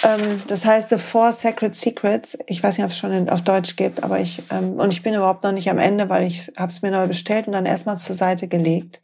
Ähm, 0.02 0.42
das 0.46 0.64
heißt 0.64 0.88
The 0.90 0.98
Four 0.98 1.32
Sacred 1.32 1.74
Secrets. 1.74 2.38
Ich 2.46 2.62
weiß 2.62 2.76
nicht, 2.76 2.84
ob 2.84 2.90
es 2.90 2.98
schon 2.98 3.28
auf 3.28 3.42
Deutsch 3.42 3.76
gibt, 3.76 4.02
aber 4.02 4.20
ich 4.20 4.42
ähm, 4.50 4.72
und 4.72 4.92
ich 4.92 5.02
bin 5.02 5.14
überhaupt 5.14 5.44
noch 5.44 5.52
nicht 5.52 5.70
am 5.70 5.78
Ende, 5.78 6.08
weil 6.08 6.26
ich 6.26 6.52
habe 6.56 6.72
es 6.72 6.82
mir 6.82 6.90
neu 6.90 7.06
bestellt 7.06 7.46
und 7.46 7.52
dann 7.52 7.66
erstmal 7.66 7.98
zur 7.98 8.14
Seite 8.14 8.48
gelegt. 8.48 9.00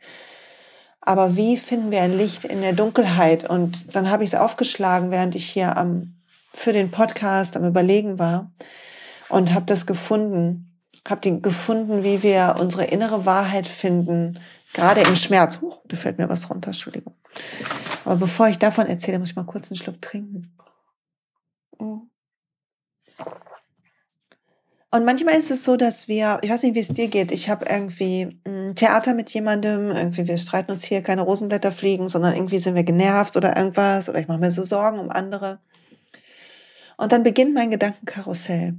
Aber 1.00 1.36
wie 1.36 1.56
finden 1.56 1.90
wir 1.90 2.02
ein 2.02 2.16
Licht 2.16 2.44
in 2.44 2.62
der 2.62 2.72
Dunkelheit? 2.72 3.48
Und 3.48 3.94
dann 3.94 4.10
habe 4.10 4.24
ich 4.24 4.32
es 4.32 4.38
aufgeschlagen, 4.38 5.10
während 5.10 5.34
ich 5.36 5.46
hier 5.48 5.76
am 5.76 6.16
für 6.56 6.72
den 6.72 6.90
Podcast 6.90 7.54
am 7.56 7.64
Überlegen 7.64 8.18
war 8.18 8.50
und 9.28 9.52
habe 9.52 9.66
das 9.66 9.84
gefunden, 9.84 10.74
habe 11.06 11.20
die 11.20 11.42
gefunden, 11.42 12.02
wie 12.02 12.22
wir 12.22 12.56
unsere 12.58 12.84
innere 12.84 13.26
Wahrheit 13.26 13.66
finden, 13.66 14.38
gerade 14.72 15.02
im 15.02 15.16
Schmerz. 15.16 15.60
Huch, 15.60 15.82
da 15.86 15.96
fällt 15.96 16.18
mir 16.18 16.30
was 16.30 16.48
runter, 16.48 16.68
Entschuldigung. 16.68 17.14
Aber 18.04 18.16
bevor 18.16 18.48
ich 18.48 18.58
davon 18.58 18.86
erzähle, 18.86 19.18
muss 19.18 19.30
ich 19.30 19.36
mal 19.36 19.44
kurz 19.44 19.70
einen 19.70 19.76
Schluck 19.76 20.00
trinken. 20.00 20.55
Und 24.90 25.04
manchmal 25.04 25.34
ist 25.34 25.50
es 25.50 25.64
so, 25.64 25.76
dass 25.76 26.08
wir, 26.08 26.38
ich 26.42 26.50
weiß 26.50 26.62
nicht, 26.62 26.74
wie 26.74 26.80
es 26.80 26.88
dir 26.88 27.08
geht, 27.08 27.30
ich 27.30 27.50
habe 27.50 27.66
irgendwie 27.68 28.40
ein 28.46 28.74
Theater 28.74 29.14
mit 29.14 29.30
jemandem, 29.30 29.90
irgendwie 29.90 30.26
wir 30.26 30.38
streiten 30.38 30.72
uns 30.72 30.84
hier, 30.84 31.02
keine 31.02 31.22
Rosenblätter 31.22 31.72
fliegen, 31.72 32.08
sondern 32.08 32.34
irgendwie 32.34 32.58
sind 32.58 32.76
wir 32.76 32.84
genervt 32.84 33.36
oder 33.36 33.56
irgendwas 33.56 34.08
oder 34.08 34.20
ich 34.20 34.28
mache 34.28 34.38
mir 34.38 34.50
so 34.50 34.64
Sorgen 34.64 34.98
um 34.98 35.10
andere. 35.10 35.58
Und 36.96 37.12
dann 37.12 37.22
beginnt 37.22 37.52
mein 37.52 37.70
Gedankenkarussell. 37.70 38.74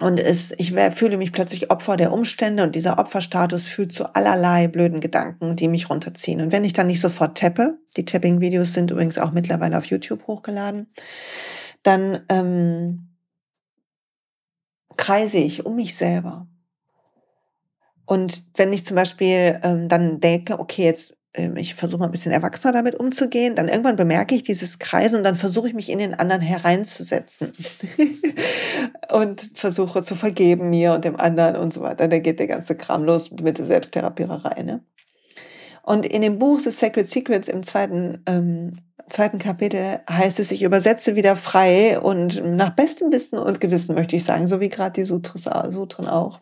Und 0.00 0.18
es, 0.18 0.52
ich 0.58 0.72
fühle 0.72 1.16
mich 1.16 1.32
plötzlich 1.32 1.70
Opfer 1.70 1.96
der 1.96 2.12
Umstände 2.12 2.64
und 2.64 2.74
dieser 2.74 2.98
Opferstatus 2.98 3.66
führt 3.66 3.92
zu 3.92 4.14
allerlei 4.14 4.66
blöden 4.66 5.00
Gedanken, 5.00 5.54
die 5.56 5.68
mich 5.68 5.88
runterziehen. 5.88 6.40
Und 6.40 6.50
wenn 6.50 6.64
ich 6.64 6.72
dann 6.72 6.88
nicht 6.88 7.00
sofort 7.00 7.38
tappe, 7.38 7.78
die 7.96 8.04
Tapping-Videos 8.04 8.72
sind 8.72 8.90
übrigens 8.90 9.18
auch 9.18 9.30
mittlerweile 9.30 9.78
auf 9.78 9.86
YouTube 9.86 10.26
hochgeladen, 10.26 10.88
dann 11.86 12.24
ähm, 12.28 13.16
kreise 14.96 15.38
ich 15.38 15.66
um 15.66 15.76
mich 15.76 15.94
selber. 15.96 16.46
Und 18.06 18.44
wenn 18.54 18.72
ich 18.72 18.84
zum 18.84 18.96
Beispiel 18.96 19.60
ähm, 19.62 19.88
dann 19.88 20.20
denke, 20.20 20.58
okay, 20.58 20.84
jetzt 20.84 21.16
ähm, 21.36 21.56
ich 21.56 21.74
versuche 21.74 22.00
mal 22.00 22.06
ein 22.06 22.12
bisschen 22.12 22.32
erwachsener 22.32 22.72
damit 22.72 22.94
umzugehen. 22.96 23.54
Dann 23.54 23.68
irgendwann 23.68 23.96
bemerke 23.96 24.34
ich 24.34 24.42
dieses 24.42 24.78
Kreisen 24.78 25.16
und 25.16 25.24
dann 25.24 25.36
versuche 25.36 25.68
ich 25.68 25.74
mich 25.74 25.90
in 25.90 25.98
den 25.98 26.14
anderen 26.14 26.42
hereinzusetzen 26.42 27.52
und 29.12 29.50
versuche 29.54 30.02
zu 30.02 30.14
vergeben 30.14 30.70
mir 30.70 30.94
und 30.94 31.04
dem 31.04 31.16
anderen 31.16 31.56
und 31.56 31.72
so 31.72 31.82
weiter. 31.82 32.08
Da 32.08 32.18
geht 32.18 32.40
der 32.40 32.46
ganze 32.46 32.76
Kram 32.76 33.04
los 33.04 33.30
mit 33.30 33.58
der 33.58 33.64
Selbsttherapiererei. 33.64 34.62
Ne? 34.62 34.82
Und 35.82 36.06
in 36.06 36.22
dem 36.22 36.38
Buch 36.38 36.58
The 36.60 36.70
Sacred 36.70 37.08
Secrets 37.08 37.48
im 37.48 37.62
zweiten, 37.62 38.22
ähm, 38.26 38.78
zweiten 39.08 39.38
Kapitel 39.38 40.00
heißt 40.08 40.40
es, 40.40 40.50
ich 40.50 40.62
übersetze 40.62 41.16
wieder 41.16 41.36
frei 41.36 42.00
und 42.00 42.44
nach 42.44 42.70
bestem 42.70 43.12
Wissen 43.12 43.38
und 43.38 43.60
Gewissen 43.60 43.94
möchte 43.94 44.16
ich 44.16 44.24
sagen, 44.24 44.48
so 44.48 44.60
wie 44.60 44.68
gerade 44.68 44.92
die 44.92 45.04
Sutren 45.04 46.08
auch. 46.08 46.40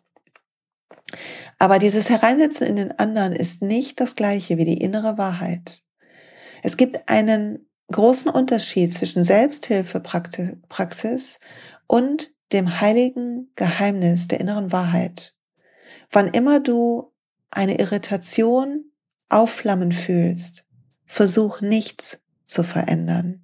Aber 1.59 1.79
dieses 1.79 2.11
Hereinsetzen 2.11 2.67
in 2.67 2.77
den 2.77 2.99
anderen 2.99 3.33
ist 3.33 3.63
nicht 3.63 4.01
das 4.01 4.17
gleiche 4.17 4.59
wie 4.59 4.65
die 4.65 4.81
innere 4.81 5.19
Wahrheit. 5.19 5.85
Es 6.63 6.77
gibt 6.77 7.09
einen 7.09 7.69
großen 7.93 8.31
Unterschied 8.31 8.93
zwischen 8.95 9.23
Selbsthilfepraxis 9.25 11.39
und 11.87 12.33
dem 12.53 12.81
heiligen 12.81 13.53
Geheimnis 13.57 14.29
der 14.29 14.41
inneren 14.41 14.73
Wahrheit. 14.73 15.35
Wann 16.11 16.29
immer 16.29 16.61
du 16.61 17.13
eine 17.51 17.79
Irritation 17.79 18.87
aufflammen 19.29 19.93
fühlst, 19.93 20.65
versuch 21.05 21.61
nichts 21.61 22.19
zu 22.47 22.63
verändern. 22.63 23.43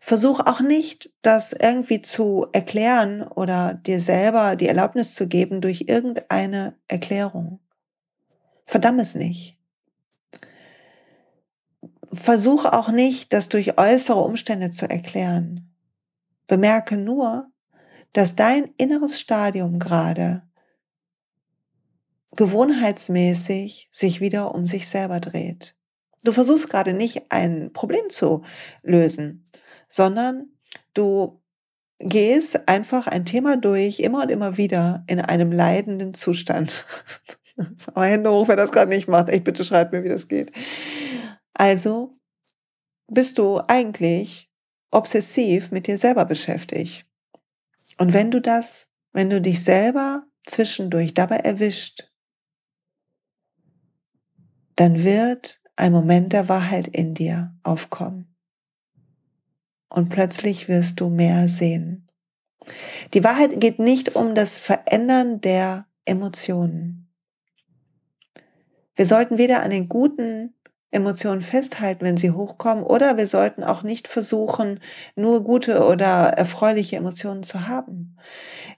Versuch 0.00 0.40
auch 0.40 0.60
nicht, 0.60 1.10
das 1.22 1.52
irgendwie 1.52 2.02
zu 2.02 2.46
erklären 2.52 3.22
oder 3.22 3.74
dir 3.74 4.00
selber 4.00 4.54
die 4.54 4.68
Erlaubnis 4.68 5.14
zu 5.14 5.26
geben 5.26 5.60
durch 5.60 5.86
irgendeine 5.88 6.76
Erklärung. 6.86 7.58
Verdamm 8.64 8.98
es 8.98 9.14
nicht. 9.14 9.58
Versuch 12.12 12.64
auch 12.64 12.90
nicht, 12.90 13.32
das 13.32 13.48
durch 13.48 13.76
äußere 13.78 14.20
Umstände 14.20 14.70
zu 14.70 14.88
erklären. 14.88 15.74
Bemerke 16.46 16.96
nur, 16.96 17.50
dass 18.12 18.36
dein 18.36 18.70
inneres 18.78 19.20
Stadium 19.20 19.78
gerade 19.78 20.42
gewohnheitsmäßig 22.36 23.88
sich 23.90 24.20
wieder 24.20 24.54
um 24.54 24.66
sich 24.66 24.88
selber 24.88 25.18
dreht. 25.18 25.77
Du 26.24 26.32
versuchst 26.32 26.68
gerade 26.68 26.92
nicht 26.92 27.30
ein 27.30 27.72
Problem 27.72 28.10
zu 28.10 28.42
lösen, 28.82 29.48
sondern 29.88 30.48
du 30.94 31.40
gehst 31.98 32.68
einfach 32.68 33.06
ein 33.06 33.24
Thema 33.24 33.56
durch, 33.56 34.00
immer 34.00 34.22
und 34.22 34.30
immer 34.30 34.56
wieder 34.56 35.04
in 35.08 35.20
einem 35.20 35.52
leidenden 35.52 36.14
Zustand. 36.14 36.84
Aber 37.86 38.06
Hände 38.06 38.30
hoch, 38.30 38.48
wer 38.48 38.56
das 38.56 38.70
gerade 38.70 38.90
nicht 38.90 39.08
macht. 39.08 39.28
Echt, 39.28 39.44
bitte 39.44 39.64
schreibt 39.64 39.92
mir, 39.92 40.04
wie 40.04 40.08
das 40.08 40.28
geht. 40.28 40.52
Also 41.54 42.18
bist 43.08 43.38
du 43.38 43.60
eigentlich 43.66 44.48
obsessiv 44.90 45.70
mit 45.70 45.86
dir 45.86 45.98
selber 45.98 46.24
beschäftigt. 46.24 47.06
Und 47.98 48.12
wenn 48.12 48.30
du 48.30 48.40
das, 48.40 48.88
wenn 49.12 49.30
du 49.30 49.40
dich 49.40 49.64
selber 49.64 50.24
zwischendurch 50.46 51.14
dabei 51.14 51.38
erwischt, 51.38 52.10
dann 54.76 55.02
wird 55.02 55.60
ein 55.78 55.92
Moment 55.92 56.32
der 56.32 56.48
Wahrheit 56.48 56.88
in 56.88 57.14
dir 57.14 57.54
aufkommen 57.62 58.34
und 59.88 60.08
plötzlich 60.08 60.68
wirst 60.68 61.00
du 61.00 61.08
mehr 61.08 61.46
sehen. 61.48 62.08
Die 63.14 63.22
Wahrheit 63.22 63.60
geht 63.60 63.78
nicht 63.78 64.16
um 64.16 64.34
das 64.34 64.58
Verändern 64.58 65.40
der 65.40 65.86
Emotionen. 66.04 67.08
Wir 68.96 69.06
sollten 69.06 69.38
weder 69.38 69.62
an 69.62 69.70
den 69.70 69.88
guten 69.88 70.54
Emotionen 70.90 71.42
festhalten, 71.42 72.04
wenn 72.04 72.16
sie 72.16 72.30
hochkommen, 72.30 72.82
oder 72.82 73.18
wir 73.18 73.26
sollten 73.26 73.62
auch 73.62 73.82
nicht 73.82 74.08
versuchen, 74.08 74.80
nur 75.16 75.44
gute 75.44 75.86
oder 75.86 76.30
erfreuliche 76.30 76.96
Emotionen 76.96 77.42
zu 77.42 77.68
haben. 77.68 78.16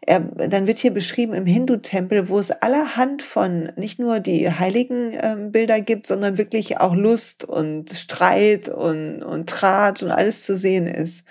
Er, 0.00 0.20
dann 0.20 0.66
wird 0.66 0.78
hier 0.78 0.92
beschrieben 0.92 1.34
im 1.34 1.46
Hindu-Tempel, 1.46 2.28
wo 2.28 2.40
es 2.40 2.50
allerhand 2.50 3.22
von 3.22 3.70
nicht 3.76 4.00
nur 4.00 4.18
die 4.18 4.50
heiligen 4.50 5.12
äh, 5.12 5.36
Bilder 5.50 5.80
gibt, 5.80 6.06
sondern 6.06 6.36
wirklich 6.36 6.78
auch 6.78 6.94
Lust 6.94 7.44
und 7.44 7.90
Streit 7.90 8.68
und, 8.68 9.22
und 9.22 9.48
Tratsch 9.48 10.02
und 10.02 10.10
alles 10.10 10.44
zu 10.44 10.56
sehen 10.56 10.88
ist. 10.88 11.24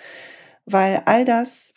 Weil 0.64 1.02
all 1.04 1.24
das 1.26 1.74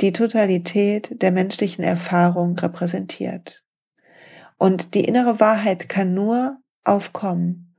die 0.00 0.12
Totalität 0.12 1.22
der 1.22 1.30
menschlichen 1.30 1.84
Erfahrung 1.84 2.58
repräsentiert. 2.58 3.62
Und 4.58 4.94
die 4.94 5.04
innere 5.04 5.38
Wahrheit 5.38 5.88
kann 5.88 6.14
nur 6.14 6.58
aufkommen, 6.84 7.71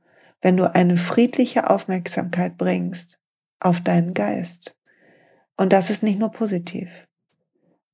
wenn 0.44 0.58
du 0.58 0.72
eine 0.72 0.98
friedliche 0.98 1.70
Aufmerksamkeit 1.70 2.58
bringst 2.58 3.18
auf 3.60 3.80
deinen 3.80 4.12
Geist. 4.12 4.76
Und 5.56 5.72
das 5.72 5.88
ist 5.88 6.02
nicht 6.02 6.18
nur 6.18 6.30
positiv. 6.30 7.06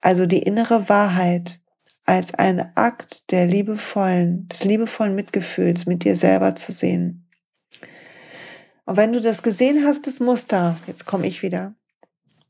Also 0.00 0.26
die 0.26 0.42
innere 0.42 0.88
Wahrheit 0.88 1.60
als 2.06 2.34
ein 2.34 2.76
Akt 2.76 3.30
der 3.30 3.46
liebevollen, 3.46 4.48
des 4.48 4.64
liebevollen 4.64 5.14
Mitgefühls 5.14 5.86
mit 5.86 6.02
dir 6.02 6.16
selber 6.16 6.56
zu 6.56 6.72
sehen. 6.72 7.28
Und 8.84 8.96
wenn 8.96 9.12
du 9.12 9.20
das 9.20 9.44
gesehen 9.44 9.84
hast, 9.84 10.08
das 10.08 10.18
Muster, 10.18 10.76
jetzt 10.88 11.06
komme 11.06 11.28
ich 11.28 11.42
wieder, 11.42 11.76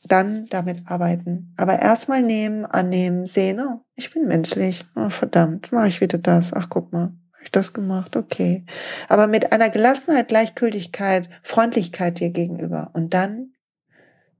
dann 0.04 0.46
damit 0.46 0.90
arbeiten. 0.90 1.52
Aber 1.58 1.78
erstmal 1.78 2.22
nehmen, 2.22 2.64
annehmen, 2.64 3.26
sehen, 3.26 3.60
oh, 3.60 3.84
ich 3.96 4.14
bin 4.14 4.26
menschlich. 4.26 4.82
Oh, 4.96 5.10
verdammt, 5.10 5.66
jetzt 5.66 5.72
mache 5.72 5.88
ich 5.88 6.00
wieder 6.00 6.16
das. 6.16 6.54
Ach, 6.54 6.68
guck 6.70 6.90
mal. 6.90 7.12
Habe 7.40 7.46
ich 7.46 7.52
das 7.52 7.72
gemacht? 7.72 8.16
Okay. 8.16 8.66
Aber 9.08 9.26
mit 9.26 9.50
einer 9.50 9.70
Gelassenheit, 9.70 10.28
Gleichgültigkeit, 10.28 11.30
Freundlichkeit 11.42 12.20
dir 12.20 12.28
gegenüber. 12.28 12.90
Und 12.92 13.14
dann, 13.14 13.54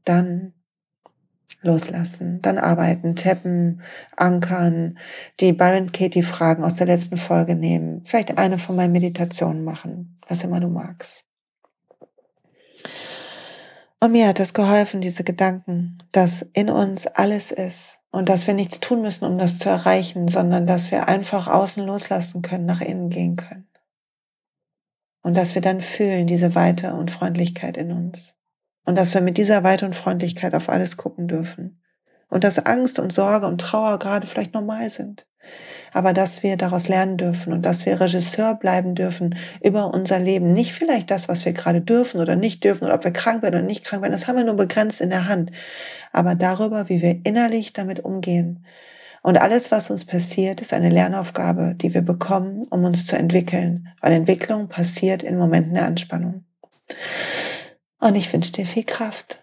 dann 0.04 0.52
loslassen, 1.62 2.42
dann 2.42 2.58
arbeiten, 2.58 3.16
tappen, 3.16 3.80
ankern, 4.18 4.98
die 5.40 5.54
Byron 5.54 5.92
Katie 5.92 6.22
Fragen 6.22 6.62
aus 6.62 6.74
der 6.74 6.86
letzten 6.86 7.16
Folge 7.16 7.54
nehmen, 7.54 8.04
vielleicht 8.04 8.36
eine 8.36 8.58
von 8.58 8.76
meinen 8.76 8.92
Meditationen 8.92 9.64
machen, 9.64 10.18
was 10.28 10.44
immer 10.44 10.60
du 10.60 10.68
magst. 10.68 11.24
Und 13.98 14.12
mir 14.12 14.28
hat 14.28 14.40
es 14.40 14.52
geholfen, 14.52 15.00
diese 15.00 15.24
Gedanken, 15.24 16.02
dass 16.12 16.44
in 16.52 16.68
uns 16.68 17.06
alles 17.06 17.50
ist, 17.50 17.99
und 18.10 18.28
dass 18.28 18.46
wir 18.46 18.54
nichts 18.54 18.80
tun 18.80 19.02
müssen, 19.02 19.24
um 19.24 19.38
das 19.38 19.58
zu 19.58 19.68
erreichen, 19.68 20.28
sondern 20.28 20.66
dass 20.66 20.90
wir 20.90 21.08
einfach 21.08 21.46
außen 21.46 21.84
loslassen 21.84 22.42
können, 22.42 22.66
nach 22.66 22.80
innen 22.80 23.08
gehen 23.08 23.36
können. 23.36 23.68
Und 25.22 25.36
dass 25.36 25.54
wir 25.54 25.62
dann 25.62 25.80
fühlen 25.80 26.26
diese 26.26 26.54
Weite 26.54 26.94
und 26.94 27.10
Freundlichkeit 27.10 27.76
in 27.76 27.92
uns. 27.92 28.36
Und 28.84 28.96
dass 28.96 29.14
wir 29.14 29.20
mit 29.20 29.36
dieser 29.36 29.62
Weite 29.62 29.86
und 29.86 29.94
Freundlichkeit 29.94 30.54
auf 30.54 30.68
alles 30.68 30.96
gucken 30.96 31.28
dürfen. 31.28 31.82
Und 32.28 32.44
dass 32.44 32.58
Angst 32.58 32.98
und 32.98 33.12
Sorge 33.12 33.46
und 33.46 33.60
Trauer 33.60 33.98
gerade 33.98 34.26
vielleicht 34.26 34.54
normal 34.54 34.88
sind. 34.88 35.26
Aber 35.92 36.12
dass 36.12 36.42
wir 36.42 36.56
daraus 36.56 36.88
lernen 36.88 37.16
dürfen 37.16 37.52
und 37.52 37.62
dass 37.62 37.86
wir 37.86 38.00
Regisseur 38.00 38.54
bleiben 38.54 38.94
dürfen 38.94 39.36
über 39.62 39.92
unser 39.92 40.18
Leben. 40.18 40.52
Nicht 40.52 40.72
vielleicht 40.72 41.10
das, 41.10 41.28
was 41.28 41.44
wir 41.44 41.52
gerade 41.52 41.80
dürfen 41.80 42.20
oder 42.20 42.36
nicht 42.36 42.64
dürfen 42.64 42.84
oder 42.84 42.94
ob 42.94 43.04
wir 43.04 43.12
krank 43.12 43.42
werden 43.42 43.56
oder 43.56 43.66
nicht 43.66 43.84
krank 43.84 44.02
werden, 44.02 44.12
das 44.12 44.26
haben 44.26 44.36
wir 44.36 44.44
nur 44.44 44.56
begrenzt 44.56 45.00
in 45.00 45.10
der 45.10 45.28
Hand, 45.28 45.50
aber 46.12 46.34
darüber, 46.34 46.88
wie 46.88 47.02
wir 47.02 47.20
innerlich 47.24 47.72
damit 47.72 48.04
umgehen. 48.04 48.64
Und 49.22 49.38
alles, 49.40 49.70
was 49.70 49.90
uns 49.90 50.06
passiert, 50.06 50.60
ist 50.60 50.72
eine 50.72 50.88
Lernaufgabe, 50.88 51.74
die 51.74 51.92
wir 51.92 52.02
bekommen, 52.02 52.66
um 52.70 52.84
uns 52.84 53.06
zu 53.06 53.16
entwickeln, 53.16 53.88
weil 54.00 54.12
Entwicklung 54.12 54.68
passiert 54.68 55.22
in 55.22 55.36
Momenten 55.36 55.74
der 55.74 55.84
Anspannung. 55.84 56.44
Und 57.98 58.14
ich 58.14 58.32
wünsche 58.32 58.52
dir 58.52 58.66
viel 58.66 58.84
Kraft 58.84 59.39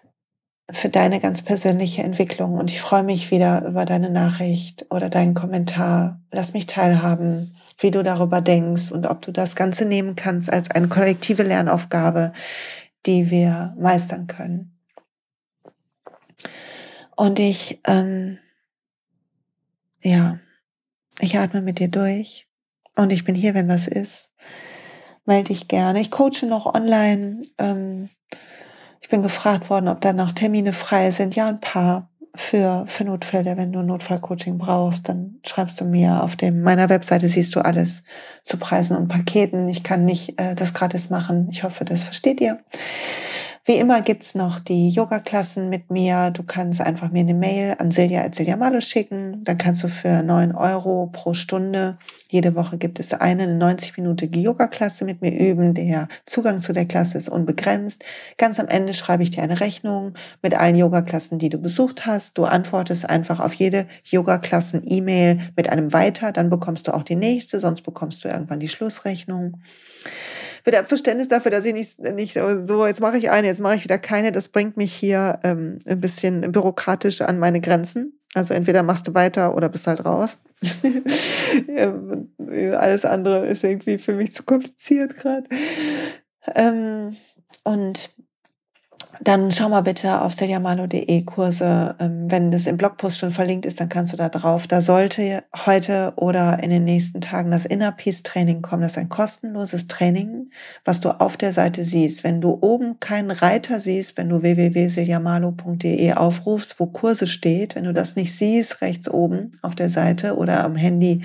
für 0.72 0.90
deine 0.90 1.20
ganz 1.20 1.42
persönliche 1.42 2.04
Entwicklung. 2.04 2.56
Und 2.56 2.70
ich 2.70 2.82
freue 2.82 3.04
mich 3.04 3.32
wieder 3.32 3.66
über 3.66 3.86
deine 3.86 4.10
Nachricht 4.10 4.86
oder 4.90 5.10
deinen 5.10 5.34
Kommentar. 5.34 6.20
Lass 6.32 6.54
mich 6.54 6.66
teilhaben, 6.68 7.56
wie 7.80 7.92
du 7.92 8.04
darüber 8.04 8.42
denkst 8.42 8.92
und 8.92 9.08
ob 9.08 9.22
du 9.22 9.32
das 9.32 9.56
Ganze 9.56 9.86
nehmen 9.86 10.16
kannst 10.16 10.52
als 10.52 10.70
eine 10.72 10.88
kollektive 10.88 11.44
Lernaufgabe, 11.44 12.34
die 13.06 13.30
wir 13.30 13.76
meistern 13.80 14.28
können. 14.28 14.78
Und 17.16 17.40
ich, 17.40 17.80
ähm, 17.88 18.38
ja, 20.04 20.40
ich 21.20 21.38
atme 21.38 21.62
mit 21.62 21.80
dir 21.80 21.88
durch 21.88 22.48
und 22.96 23.12
ich 23.12 23.24
bin 23.26 23.36
hier, 23.36 23.54
wenn 23.54 23.70
was 23.70 23.88
ist. 23.88 24.32
Melde 25.26 25.54
dich 25.54 25.68
gerne. 25.68 26.00
Ich 26.00 26.12
coache 26.12 26.46
noch 26.46 26.74
online. 26.74 27.42
Ähm, 27.58 28.10
ich 29.08 29.12
bin 29.12 29.24
gefragt 29.24 29.70
worden, 29.70 29.88
ob 29.88 30.02
da 30.02 30.12
noch 30.12 30.34
Termine 30.34 30.74
frei 30.74 31.12
sind. 31.12 31.34
Ja, 31.38 31.48
ein 31.48 31.62
paar 31.62 32.10
für, 32.36 32.84
für 32.88 33.06
Notfälle. 33.06 33.56
Wenn 33.56 33.72
du 33.72 33.82
Notfallcoaching 33.82 34.58
brauchst, 34.58 35.08
dann 35.08 35.38
schreibst 35.46 35.80
du 35.80 35.86
mir 35.86 36.22
auf 36.22 36.36
dem, 36.36 36.62
meiner 36.62 36.90
Webseite 36.90 37.30
siehst 37.30 37.56
du 37.56 37.62
alles 37.62 38.04
zu 38.44 38.58
Preisen 38.58 38.98
und 38.98 39.08
Paketen. 39.08 39.70
Ich 39.70 39.84
kann 39.84 40.04
nicht 40.04 40.38
äh, 40.42 40.56
das 40.56 40.74
gratis 40.74 41.10
machen. 41.10 41.48
Ich 41.50 41.64
hoffe, 41.64 41.86
das 41.86 42.04
versteht 42.04 42.42
ihr. 42.42 42.60
Wie 43.68 43.76
immer 43.76 44.02
gibt's 44.02 44.34
noch 44.34 44.62
die 44.62 44.88
Yoga-Klassen 44.92 45.68
mit 45.68 45.92
mir. 45.92 46.32
Du 46.32 46.42
kannst 46.44 46.80
einfach 46.80 47.12
mir 47.12 47.20
eine 47.20 47.34
Mail 47.34 47.76
an 47.78 47.92
silja.siljamalo 47.92 48.80
schicken. 48.80 49.44
Dann 49.44 49.58
kannst 49.58 49.84
du 49.84 49.90
für 49.90 50.24
neun 50.24 50.56
Euro 50.56 51.08
pro 51.12 51.34
Stunde, 51.34 51.98
jede 52.30 52.56
Woche 52.56 52.78
gibt 52.78 52.98
es 52.98 53.12
eine 53.12 53.46
90-minütige 53.46 54.40
Yoga-Klasse 54.40 55.04
mit 55.04 55.22
mir 55.22 55.38
üben. 55.38 55.74
Der 55.74 56.08
Zugang 56.24 56.62
zu 56.62 56.72
der 56.72 56.86
Klasse 56.86 57.18
ist 57.18 57.28
unbegrenzt. 57.28 58.06
Ganz 58.38 58.58
am 58.58 58.70
Ende 58.70 58.94
schreibe 58.94 59.24
ich 59.24 59.32
dir 59.32 59.44
eine 59.44 59.60
Rechnung 59.60 60.14
mit 60.42 60.56
allen 60.56 60.78
Yoga-Klassen, 60.78 61.38
die 61.38 61.50
du 61.50 61.58
besucht 61.58 62.06
hast. 62.06 62.38
Du 62.38 62.46
antwortest 62.46 63.10
einfach 63.10 63.42
auf 63.42 63.54
jede 63.54 63.86
Yoga-Klassen-E-Mail 64.06 65.40
mit 65.58 65.68
einem 65.68 65.92
Weiter. 65.92 66.32
Dann 66.32 66.50
bekommst 66.50 66.88
du 66.88 66.94
auch 66.94 67.04
die 67.04 67.18
nächste, 67.18 67.60
sonst 67.60 67.82
bekommst 67.82 68.24
du 68.24 68.30
irgendwann 68.30 68.62
die 68.62 68.70
Schlussrechnung 68.70 69.58
wieder 70.68 70.86
Verständnis 70.86 71.28
dafür, 71.28 71.52
dass 71.52 71.66
ich 71.66 71.74
nicht, 71.74 72.00
nicht 72.00 72.34
so, 72.34 72.86
jetzt 72.86 73.02
mache 73.02 73.18
ich 73.18 73.32
eine, 73.32 73.48
jetzt 73.48 73.62
mache 73.62 73.76
ich 73.76 73.84
wieder 73.84 73.98
keine. 73.98 74.32
Das 74.32 74.50
bringt 74.50 74.78
mich 74.78 74.94
hier 74.94 75.40
ähm, 75.44 75.80
ein 75.88 76.00
bisschen 76.00 76.52
bürokratisch 76.52 77.22
an 77.22 77.40
meine 77.40 77.62
Grenzen. 77.62 78.20
Also 78.34 78.54
entweder 78.54 78.84
machst 78.84 79.08
du 79.08 79.14
weiter 79.14 79.56
oder 79.56 79.70
bist 79.70 79.88
halt 79.88 80.06
raus. 80.06 80.38
Alles 82.78 83.06
andere 83.06 83.48
ist 83.48 83.64
irgendwie 83.64 83.98
für 83.98 84.14
mich 84.14 84.34
zu 84.34 84.44
kompliziert 84.44 85.16
gerade. 85.16 85.48
Ähm, 86.54 87.16
und 87.64 88.12
dann 89.22 89.52
schau 89.52 89.70
mal 89.70 89.82
bitte 89.82 90.22
auf 90.22 90.34
seljamalo.de 90.34 91.24
Kurse. 91.24 91.96
Ähm, 92.00 92.30
wenn 92.30 92.52
das 92.52 92.66
im 92.66 92.78
Blogpost 92.78 93.20
schon 93.20 93.32
verlinkt 93.32 93.66
ist, 93.66 93.80
dann 93.80 93.90
kannst 93.90 94.14
du 94.14 94.18
da 94.18 94.30
drauf. 94.30 94.68
Da 94.68 94.82
sollte 94.82 95.44
heute 95.66 96.14
oder 96.16 96.64
in 96.64 96.70
den 96.70 96.84
nächsten 96.84 97.22
Tagen 97.22 97.52
das 97.52 97.66
Inner 97.66 97.92
Peace 97.92 98.24
Training 98.24 98.62
kommen. 98.62 98.82
Das 98.82 98.94
ist 98.94 98.98
ein 98.98 99.10
kostenloses 99.10 99.88
Training, 99.88 100.52
was 100.86 101.00
du 101.00 101.10
auf 101.10 101.38
der 101.38 101.54
Seite 101.54 101.84
siehst. 101.84 102.24
Wenn 102.24 102.42
du 102.42 102.58
oben 102.62 103.00
keinen 103.00 103.32
Reiter 103.32 103.80
siehst, 103.80 104.18
wenn 104.18 104.30
du 104.30 104.42
www.seljamalo.de 104.42 106.14
aufrufst, 106.14 106.80
wo 106.80 106.88
Kurse 106.88 107.28
steht, 107.28 107.76
wenn 107.76 107.86
du 107.86 107.94
das 107.94 108.16
nicht 108.16 108.36
siehst, 108.36 108.82
rechts 108.82 109.10
oben 109.10 109.54
auf 109.62 109.76
der 109.76 109.90
Seite 109.90 110.36
oder 110.38 110.64
am 110.64 110.76
Handy 110.76 111.22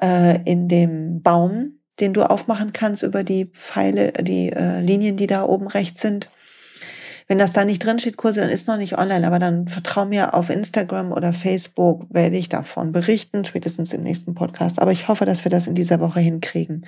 äh, 0.00 0.40
in 0.44 0.68
dem 0.68 1.22
Baum, 1.22 1.78
den 2.00 2.12
du 2.12 2.28
aufmachen 2.28 2.72
kannst 2.72 3.02
über 3.02 3.22
die 3.22 3.46
Pfeile, 3.46 4.12
die 4.12 4.50
äh, 4.50 4.80
Linien, 4.80 5.16
die 5.16 5.26
da 5.26 5.44
oben 5.44 5.68
rechts 5.68 6.00
sind, 6.00 6.28
wenn 7.26 7.38
das 7.38 7.52
da 7.52 7.64
nicht 7.64 7.84
drin 7.84 7.98
steht, 7.98 8.18
Kurse, 8.18 8.40
dann 8.40 8.50
ist 8.50 8.68
noch 8.68 8.76
nicht 8.76 8.98
online, 8.98 9.26
aber 9.26 9.38
dann 9.38 9.66
vertrau 9.66 10.04
mir 10.04 10.34
auf 10.34 10.50
Instagram 10.50 11.10
oder 11.10 11.32
Facebook, 11.32 12.06
werde 12.10 12.36
ich 12.36 12.50
davon 12.50 12.92
berichten, 12.92 13.44
spätestens 13.44 13.94
im 13.94 14.02
nächsten 14.02 14.34
Podcast. 14.34 14.78
Aber 14.78 14.92
ich 14.92 15.08
hoffe, 15.08 15.24
dass 15.24 15.44
wir 15.44 15.50
das 15.50 15.66
in 15.66 15.74
dieser 15.74 16.00
Woche 16.00 16.20
hinkriegen. 16.20 16.86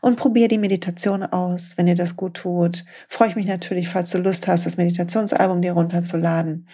Und 0.00 0.16
probier 0.16 0.48
die 0.48 0.58
Meditation 0.58 1.22
aus, 1.22 1.74
wenn 1.76 1.86
dir 1.86 1.94
das 1.94 2.16
gut 2.16 2.34
tut. 2.34 2.84
Freue 3.08 3.28
ich 3.28 3.36
mich 3.36 3.46
natürlich, 3.46 3.88
falls 3.88 4.10
du 4.10 4.18
Lust 4.18 4.46
hast, 4.46 4.64
das 4.64 4.78
Meditationsalbum 4.78 5.60
dir 5.60 5.72
runterzuladen. 5.72 6.66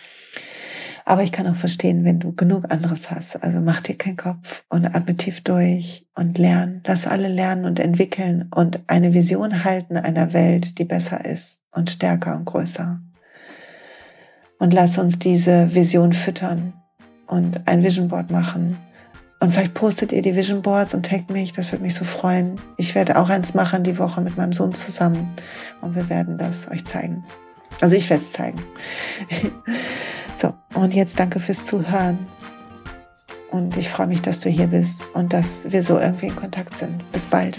Aber 1.04 1.24
ich 1.24 1.32
kann 1.32 1.48
auch 1.48 1.56
verstehen, 1.56 2.04
wenn 2.04 2.20
du 2.20 2.32
genug 2.32 2.70
anderes 2.70 3.11
hast. 3.11 3.42
Also 3.42 3.61
mach 3.61 3.80
dir 3.80 3.96
keinen 3.96 4.16
Kopf 4.16 4.62
und 4.68 4.86
atme 4.86 5.16
tief 5.16 5.40
durch 5.40 6.06
und 6.14 6.38
lern. 6.38 6.82
Lass 6.86 7.08
alle 7.08 7.26
lernen 7.26 7.64
und 7.64 7.80
entwickeln 7.80 8.48
und 8.54 8.82
eine 8.86 9.12
Vision 9.14 9.64
halten 9.64 9.96
einer 9.96 10.32
Welt, 10.32 10.78
die 10.78 10.84
besser 10.84 11.24
ist 11.24 11.59
und 11.73 11.91
stärker 11.91 12.37
und 12.37 12.45
größer. 12.45 13.01
Und 14.59 14.75
lass 14.75 14.99
uns 14.99 15.18
diese 15.18 15.75
Vision 15.75 16.12
füttern 16.12 16.75
und 17.27 17.66
ein 17.66 17.83
Vision 17.83 18.09
Board 18.09 18.31
machen. 18.31 18.77
Und 19.41 19.53
vielleicht 19.53 19.73
postet 19.73 20.12
ihr 20.12 20.21
die 20.21 20.37
Vision 20.37 20.61
Boards 20.61 20.93
und 20.93 21.07
taggt 21.07 21.31
mich, 21.31 21.53
das 21.53 21.73
würde 21.73 21.83
mich 21.83 21.95
so 21.95 22.05
freuen. 22.05 22.61
Ich 22.77 22.95
werde 22.95 23.18
auch 23.18 23.31
eins 23.31 23.55
machen 23.55 23.85
die 23.85 23.99
Woche 23.99 24.21
mit 24.21 24.37
meinem 24.37 24.53
Sohn 24.53 24.75
zusammen 24.75 25.35
und 25.81 25.97
wir 25.97 26.11
werden 26.11 26.37
das 26.37 26.68
euch 26.71 26.85
zeigen. 26.85 27.25
Also 27.81 27.97
ich 27.97 28.11
werde 28.11 28.23
es 28.23 28.33
zeigen. 28.33 28.61
so, 30.37 30.53
und 30.75 30.95
jetzt 30.95 31.18
danke 31.18 31.41
fürs 31.41 31.64
Zuhören. 31.64 32.18
Und 33.51 33.77
ich 33.77 33.89
freue 33.89 34.07
mich, 34.07 34.23
dass 34.23 34.39
du 34.39 34.49
hier 34.51 34.66
bist 34.66 35.07
und 35.14 35.33
dass 35.33 35.73
wir 35.73 35.83
so 35.83 35.99
irgendwie 35.99 36.27
in 36.27 36.37
Kontakt 36.37 36.77
sind. 36.79 37.11
Bis 37.11 37.25
bald. 37.25 37.59